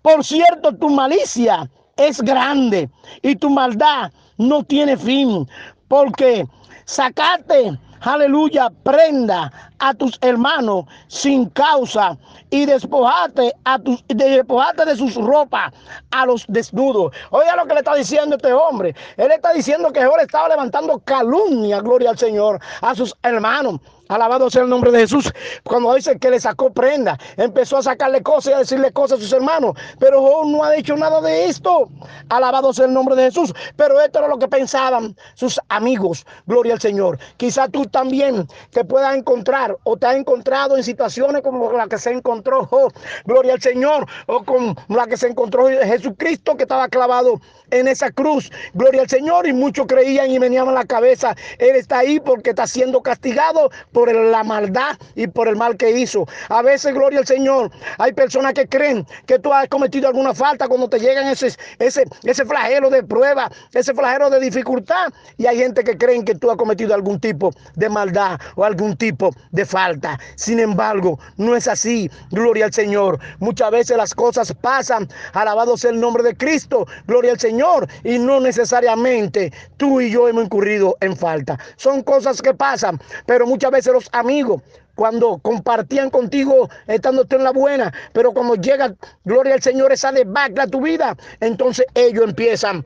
Por 0.03 0.25
cierto, 0.25 0.75
tu 0.75 0.91
malicia 0.91 1.71
es 1.97 2.21
grande 2.21 2.91
y 3.23 3.37
tu 3.37 3.51
maldad 3.51 4.11
no 4.37 4.65
tiene 4.65 4.97
fin, 4.97 5.49
porque 5.89 6.47
sacate, 6.87 7.79
aleluya, 8.01 8.71
prenda 8.83 9.53
a 9.79 9.95
tus 9.95 10.19
hermanos 10.23 10.87
sin 11.09 11.49
causa 11.51 12.17
y 12.51 12.67
despojate, 12.67 13.53
a 13.65 13.79
tus, 13.79 14.05
de 14.09 14.97
sus 14.97 15.15
ropas 15.17 15.73
a 16.11 16.27
los 16.27 16.45
desnudos. 16.49 17.13
Oiga 17.31 17.57
lo 17.57 17.67
que 17.67 17.75
le 17.75 17.81
está 17.81 17.95
diciendo 17.95 18.37
este 18.37 18.53
hombre. 18.53 18.95
Él 19.17 19.31
está 19.31 19.53
diciendo 19.53 19.93
que 19.93 20.01
ahora 20.01 20.23
estaba 20.23 20.49
levantando 20.49 20.99
calumnia, 21.01 21.81
gloria 21.81 22.11
al 22.11 22.19
Señor, 22.19 22.61
a 22.81 22.95
sus 22.95 23.15
hermanos. 23.23 23.81
Alabado 24.09 24.51
sea 24.51 24.63
el 24.63 24.69
nombre 24.69 24.91
de 24.91 25.01
Jesús. 25.01 25.33
Cuando 25.63 25.95
dice 25.95 26.19
que 26.19 26.31
le 26.31 26.39
sacó 26.39 26.73
prenda, 26.73 27.19
empezó 27.37 27.79
a 27.79 27.83
sacarle 27.83 28.23
cosas 28.23 28.51
y 28.51 28.53
a 28.53 28.59
decirle 28.59 28.93
cosas 28.93 29.19
a 29.19 29.23
sus 29.23 29.33
hermanos. 29.33 29.77
Pero 29.99 30.21
Job 30.21 30.47
no 30.47 30.63
ha 30.63 30.71
dicho 30.73 30.97
nada 30.97 31.21
de 31.21 31.47
esto. 31.47 31.89
Alabado 32.29 32.73
sea 32.73 32.85
el 32.85 32.93
nombre 32.93 33.17
de 33.17 33.25
Jesús. 33.25 33.55
Pero 33.77 34.01
esto 34.01 34.19
era 34.19 34.29
lo 34.29 34.39
que 34.39 34.49
pensaban 34.49 35.17
sus 35.35 35.59
amigos. 35.69 36.27
Gloria 36.47 36.75
al 36.75 36.81
Señor. 36.81 37.19
Quizá 37.39 37.69
tú 37.69 37.87
también 37.87 38.47
te 38.71 38.85
puedas 38.85 39.17
encontrar 39.17 39.77
o 39.85 39.97
te 39.97 40.07
has 40.07 40.17
encontrado 40.17 40.77
en 40.77 40.85
situaciones 40.85 41.43
como 41.43 41.73
la 41.73 41.87
que 41.87 41.99
se 41.99 42.13
encontró 42.13 42.67
Job. 42.67 42.93
Gloria 43.25 43.55
al 43.55 43.63
Señor. 43.63 44.07
O 44.27 44.45
con 44.45 44.77
la 44.89 45.07
que 45.07 45.17
se 45.17 45.29
encontró 45.29 45.67
Jesucristo 45.69 46.57
que 46.57 46.65
estaba 46.65 46.89
clavado 46.89 47.41
en 47.71 47.89
esa 47.89 48.11
cruz. 48.11 48.53
Gloria 48.75 49.03
al 49.03 49.09
Señor. 49.09 49.47
Y 49.47 49.55
muchos 49.55 49.87
creían 49.87 50.31
y 50.31 50.39
venían 50.39 50.69
a 50.69 50.73
la 50.73 50.85
cabeza. 50.85 51.35
Él 51.59 51.77
está 51.77 52.01
ahí 52.01 52.21
porque 52.21 52.51
está 52.51 52.67
siendo 52.67 53.01
castigado 53.01 53.71
por 53.95 54.13
la 54.13 54.43
maldad 54.43 54.99
y 55.15 55.29
por 55.29 55.49
el 55.49 55.57
mal 55.57 55.77
que 55.79 55.91
hizo. 55.93 56.27
A 56.51 56.61
veces, 56.61 56.93
gloria 56.93 57.21
al 57.21 57.27
Señor, 57.27 57.71
hay 57.97 58.13
personas 58.13 58.53
que 58.53 58.69
creen 58.69 59.07
que 59.25 59.39
tú 59.39 59.55
has 59.55 59.69
cometido 59.69 60.09
alguna 60.09 60.35
falta 60.35 60.69
cuando 60.69 60.89
te 60.89 60.99
llegan 60.99 61.29
ese, 61.29 61.55
ese, 61.79 62.05
ese 62.25 62.45
flagelo 62.45 62.91
de 62.91 63.03
prueba, 63.05 63.51
ese 63.73 63.95
flagelo 63.95 64.29
de 64.29 64.41
dificultad. 64.41 65.13
Y 65.39 65.47
hay 65.47 65.59
gente 65.59 65.85
que 65.85 65.97
creen 65.97 66.25
que 66.25 66.35
tú 66.35 66.51
has 66.51 66.57
cometido 66.57 66.93
algún 66.93 67.21
tipo 67.21 67.53
de 67.77 67.89
maldad 67.89 68.39
o 68.57 68.65
algún 68.65 68.97
tipo 68.97 69.31
de 69.53 69.65
falta. 69.65 70.19
Sin 70.35 70.59
embargo, 70.59 71.19
no 71.37 71.55
es 71.55 71.69
así. 71.69 72.11
Gloria 72.33 72.67
al 72.67 72.73
Señor. 72.73 73.21
Muchas 73.39 73.71
veces 73.71 73.97
las 73.97 74.13
cosas 74.13 74.53
pasan. 74.61 75.09
Alabado 75.33 75.77
sea 75.77 75.93
el 75.93 76.01
nombre 76.01 76.25
de 76.25 76.37
Cristo. 76.37 76.87
Gloria 77.07 77.33
al 77.33 77.39
Señor. 77.39 77.87
Y 78.03 78.19
no 78.19 78.41
necesariamente 78.41 79.53
tú 79.77 80.01
y 80.01 80.11
yo 80.11 80.29
hemos 80.29 80.45
incurrido 80.47 80.97
en 81.01 81.17
falta. 81.17 81.59
Son 81.77 82.03
cosas 82.03 82.43
que 82.43 82.55
pasan. 82.55 83.01
Pero 83.27 83.47
muchas 83.47 83.71
veces 83.71 83.84
los 83.93 84.09
amigos 84.13 84.63
cuando 84.95 85.39
compartían 85.39 86.11
contigo 86.11 86.69
estando 86.87 87.25
tú 87.25 87.37
en 87.37 87.45
la 87.45 87.51
buena, 87.53 87.93
pero 88.13 88.33
cuando 88.33 88.55
llega, 88.55 88.95
gloria 89.25 89.55
al 89.55 89.63
Señor, 89.63 89.93
esa 89.93 90.13
debacle 90.13 90.63
a 90.63 90.67
tu 90.67 90.81
vida, 90.81 91.17
entonces 91.41 91.87
ellos 91.95 92.25
empiezan 92.25 92.85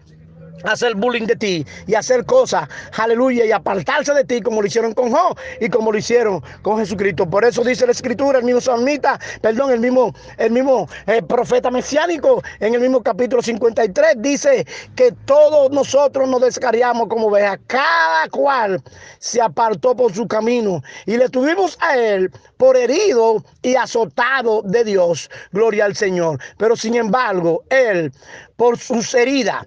hacer 0.65 0.95
bullying 0.95 1.27
de 1.27 1.37
ti 1.37 1.67
y 1.87 1.95
hacer 1.95 2.25
cosas, 2.25 2.69
aleluya, 2.97 3.45
y 3.45 3.53
apartarse 3.53 4.13
de 4.15 4.25
ti 4.25 4.41
como 4.41 4.61
lo 4.61 4.67
hicieron 4.67 4.93
con 4.95 5.11
Job 5.11 5.37
y 5.61 5.69
como 5.69 5.93
lo 5.93 5.99
hicieron 5.99 6.43
con 6.63 6.79
Jesucristo. 6.79 7.29
Por 7.29 7.45
eso 7.45 7.63
dice 7.63 7.87
la 7.87 7.93
escritura, 7.93 8.39
el 8.39 8.45
mismo 8.45 8.61
salmita, 8.61 9.19
perdón, 9.41 9.71
el 9.73 9.81
mismo, 9.81 10.15
el 10.37 10.51
mismo 10.51 10.89
eh, 11.07 11.23
profeta 11.23 11.71
mesiánico, 11.71 12.43
en 12.61 12.75
el 12.75 12.81
mismo 12.81 13.03
capítulo 13.03 13.43
53, 13.43 14.15
dice 14.19 14.67
que 14.97 15.13
todos 15.25 15.71
nosotros 15.71 16.29
nos 16.29 16.41
descarriamos 16.41 17.09
como 17.09 17.27
ovejas, 17.29 17.59
cada 17.67 18.29
cual 18.31 18.83
se 19.19 19.41
apartó 19.41 19.95
por 19.95 20.13
su 20.15 20.27
camino 20.27 20.83
y 21.07 21.17
le 21.17 21.29
tuvimos 21.29 21.77
a 21.81 21.97
él 21.97 22.31
por 22.57 22.77
herido 22.77 23.43
y 23.63 23.77
azotado 23.77 24.63
de 24.63 24.85
Dios, 24.85 25.31
gloria 25.53 25.85
al 25.85 25.97
Señor. 25.97 26.39
Pero 26.57 26.77
sin 26.77 26.95
embargo, 26.95 27.63
él, 27.71 28.13
por 28.57 28.79
sus 28.79 29.15
heridas, 29.15 29.67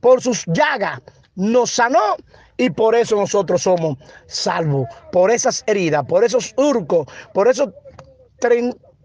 por 0.00 0.20
sus 0.20 0.44
llagas 0.46 1.00
nos 1.34 1.70
sanó 1.70 2.16
y 2.56 2.70
por 2.70 2.94
eso 2.94 3.16
nosotros 3.16 3.62
somos 3.62 3.98
salvos. 4.26 4.88
Por 5.12 5.30
esas 5.30 5.62
heridas, 5.66 6.04
por 6.06 6.24
esos 6.24 6.54
surcos, 6.56 7.06
por 7.34 7.48
esos, 7.48 7.70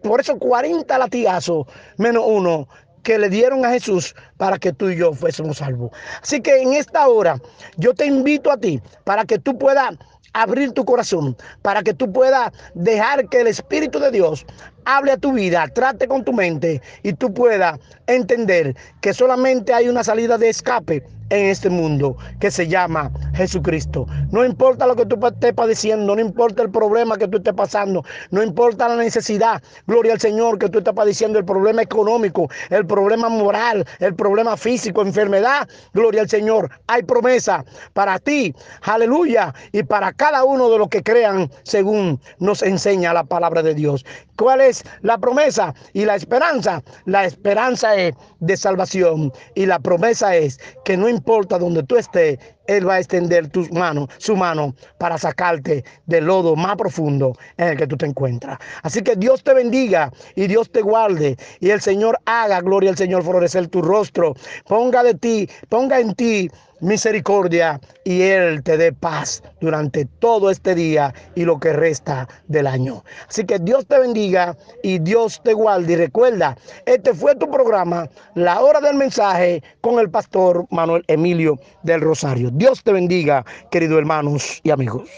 por 0.04 0.20
esos 0.20 0.38
40 0.40 0.98
latigazos 0.98 1.68
menos 1.98 2.24
uno 2.26 2.68
que 3.04 3.18
le 3.18 3.30
dieron 3.30 3.66
a 3.66 3.72
Jesús 3.72 4.16
para 4.38 4.58
que 4.58 4.74
tú 4.74 4.90
y 4.90 4.98
yo 4.98 5.14
fuésemos 5.14 5.58
salvos. 5.58 5.92
Así 6.22 6.42
que 6.42 6.62
en 6.62 6.74
esta 6.74 7.08
hora 7.08 7.40
yo 7.78 7.94
te 7.94 8.06
invito 8.06 8.52
a 8.52 8.58
ti 8.58 8.82
para 9.04 9.26
que 9.26 9.40
tú 9.40 9.58
puedas 9.58 9.96
abrir 10.34 10.72
tu 10.72 10.86
corazón, 10.86 11.36
para 11.62 11.84
que 11.84 11.94
tú 11.94 12.12
puedas 12.12 12.52
dejar 12.74 13.28
que 13.30 13.42
el 13.42 13.48
Espíritu 13.48 14.00
de 14.00 14.12
Dios 14.12 14.46
hable 14.86 15.12
a 15.12 15.18
tu 15.18 15.34
vida, 15.34 15.68
trate 15.74 16.08
con 16.08 16.24
tu 16.24 16.34
mente 16.34 16.82
y 17.04 17.14
tú 17.14 17.34
puedas 17.34 17.80
entender 18.08 18.76
que 19.02 19.14
solamente 19.14 19.74
hay 19.74 19.90
una 19.90 20.04
salida 20.04 20.38
de 20.38 20.50
escape 20.50 21.04
en 21.32 21.48
este 21.48 21.70
mundo 21.70 22.18
que 22.40 22.52
se 22.52 22.68
llama 22.68 23.10
Jesucristo. 23.34 24.06
No 24.32 24.46
importa 24.46 24.86
lo 24.86 24.96
que 24.96 25.06
tú 25.06 25.18
estés 25.26 25.54
padeciendo, 25.54 26.16
no 26.16 26.22
importa 26.22 26.62
el 26.62 26.70
problema 26.70 27.18
que 27.18 27.28
tú 27.28 27.38
estés 27.38 27.54
pasando, 27.54 28.04
no 28.30 28.44
importa 28.44 28.90
la 28.90 28.98
necesidad, 28.98 29.64
gloria 29.88 30.14
al 30.14 30.20
Señor, 30.20 30.60
que 30.60 30.70
tú 30.70 30.80
estés 30.80 30.94
padeciendo, 30.94 31.40
el 31.40 31.46
problema 31.46 31.82
económico, 31.82 32.50
el 32.70 32.86
problema 32.86 33.30
moral, 33.30 33.86
el 34.00 34.14
problema 34.14 34.58
físico, 34.58 35.02
enfermedad, 35.02 35.68
gloria 35.94 36.22
al 36.22 36.30
Señor. 36.30 36.70
Hay 36.88 37.04
promesa 37.04 37.64
para 37.94 38.20
ti, 38.20 38.54
aleluya, 38.82 39.54
y 39.72 39.84
para 39.84 40.12
cada 40.12 40.44
uno 40.44 40.70
de 40.70 40.78
los 40.78 40.90
que 40.90 41.02
crean 41.02 41.50
según 41.64 42.20
nos 42.40 42.62
enseña 42.62 43.14
la 43.14 43.24
palabra 43.24 43.64
de 43.64 43.74
Dios. 43.74 44.06
¿Cuál 44.38 44.62
es 44.62 44.84
la 45.02 45.18
promesa 45.18 45.74
y 45.94 46.06
la 46.06 46.16
esperanza? 46.16 46.82
La 47.06 47.26
esperanza 47.26 47.96
es 47.96 48.16
de 48.40 48.58
salvación 48.58 49.32
y 49.56 49.66
la 49.66 49.80
promesa 49.80 50.36
es 50.36 50.60
que 50.86 50.98
no 50.98 51.08
importa 51.10 51.60
donde 51.60 51.84
tú 51.84 51.98
estés, 51.98 52.40
Él 52.68 52.88
va 52.88 52.96
a 52.96 53.00
extender 53.00 53.50
tus 53.50 53.72
manos, 53.72 54.10
su 54.18 54.36
mano 54.36 54.74
para 54.98 55.18
sacarte 55.18 55.84
del 56.06 56.26
lodo 56.26 56.56
más 56.56 56.76
profundo 56.76 57.36
en 57.58 57.70
el 57.70 57.78
que 57.78 57.88
tú 57.88 57.98
te 57.98 58.06
encuentras. 58.06 58.58
Así 58.84 59.02
que 59.02 59.16
Dios 59.16 59.44
te 59.44 59.54
bendiga 59.54 60.12
y 60.36 60.48
Dios 60.48 60.72
te 60.72 60.82
guarde 60.82 61.38
y 61.60 61.70
el 61.70 61.82
Señor 61.82 62.20
haga, 62.26 62.62
gloria 62.62 62.90
al 62.90 62.98
Señor, 62.98 63.24
florecer 63.24 63.68
tu 63.68 63.82
rostro. 63.82 64.34
Ponga 64.68 65.04
de 65.04 65.14
ti, 65.14 65.50
ponga 65.70 66.00
en 66.00 66.16
ti 66.16 66.50
misericordia 66.82 67.80
y 68.04 68.22
Él 68.24 68.64
te 68.64 68.78
dé 68.78 68.92
paz 68.92 69.42
durante 69.62 70.06
todo 70.20 70.50
este 70.52 70.76
día 70.76 71.14
y 71.36 71.46
lo 71.46 71.60
que 71.60 71.74
resta 71.74 72.28
del 72.48 72.68
año. 72.68 73.04
Así 73.30 73.46
que 73.46 73.60
Dios 73.60 73.86
te 73.88 74.00
bendiga 74.00 74.58
y 74.84 75.00
Dios 75.00 75.42
te 75.44 75.54
guarde. 75.54 75.94
Y 75.94 75.96
recuerda, 75.96 76.58
este 76.86 77.14
fue 77.14 77.36
tu 77.36 77.50
programa, 77.50 78.10
La 78.36 78.62
Hora 78.62 78.82
del 78.82 78.96
Mensaje, 78.96 79.64
con 79.82 80.00
el 80.00 80.10
pastor 80.10 80.66
Manuel 80.70 81.04
Emilio 81.08 81.60
del 81.84 82.02
Rosario. 82.02 82.50
Dios 82.52 82.84
te 82.84 82.92
bendiga, 82.92 83.46
queridos 83.72 84.00
hermanos 84.00 84.60
y 84.64 84.72
amigos. 84.72 85.10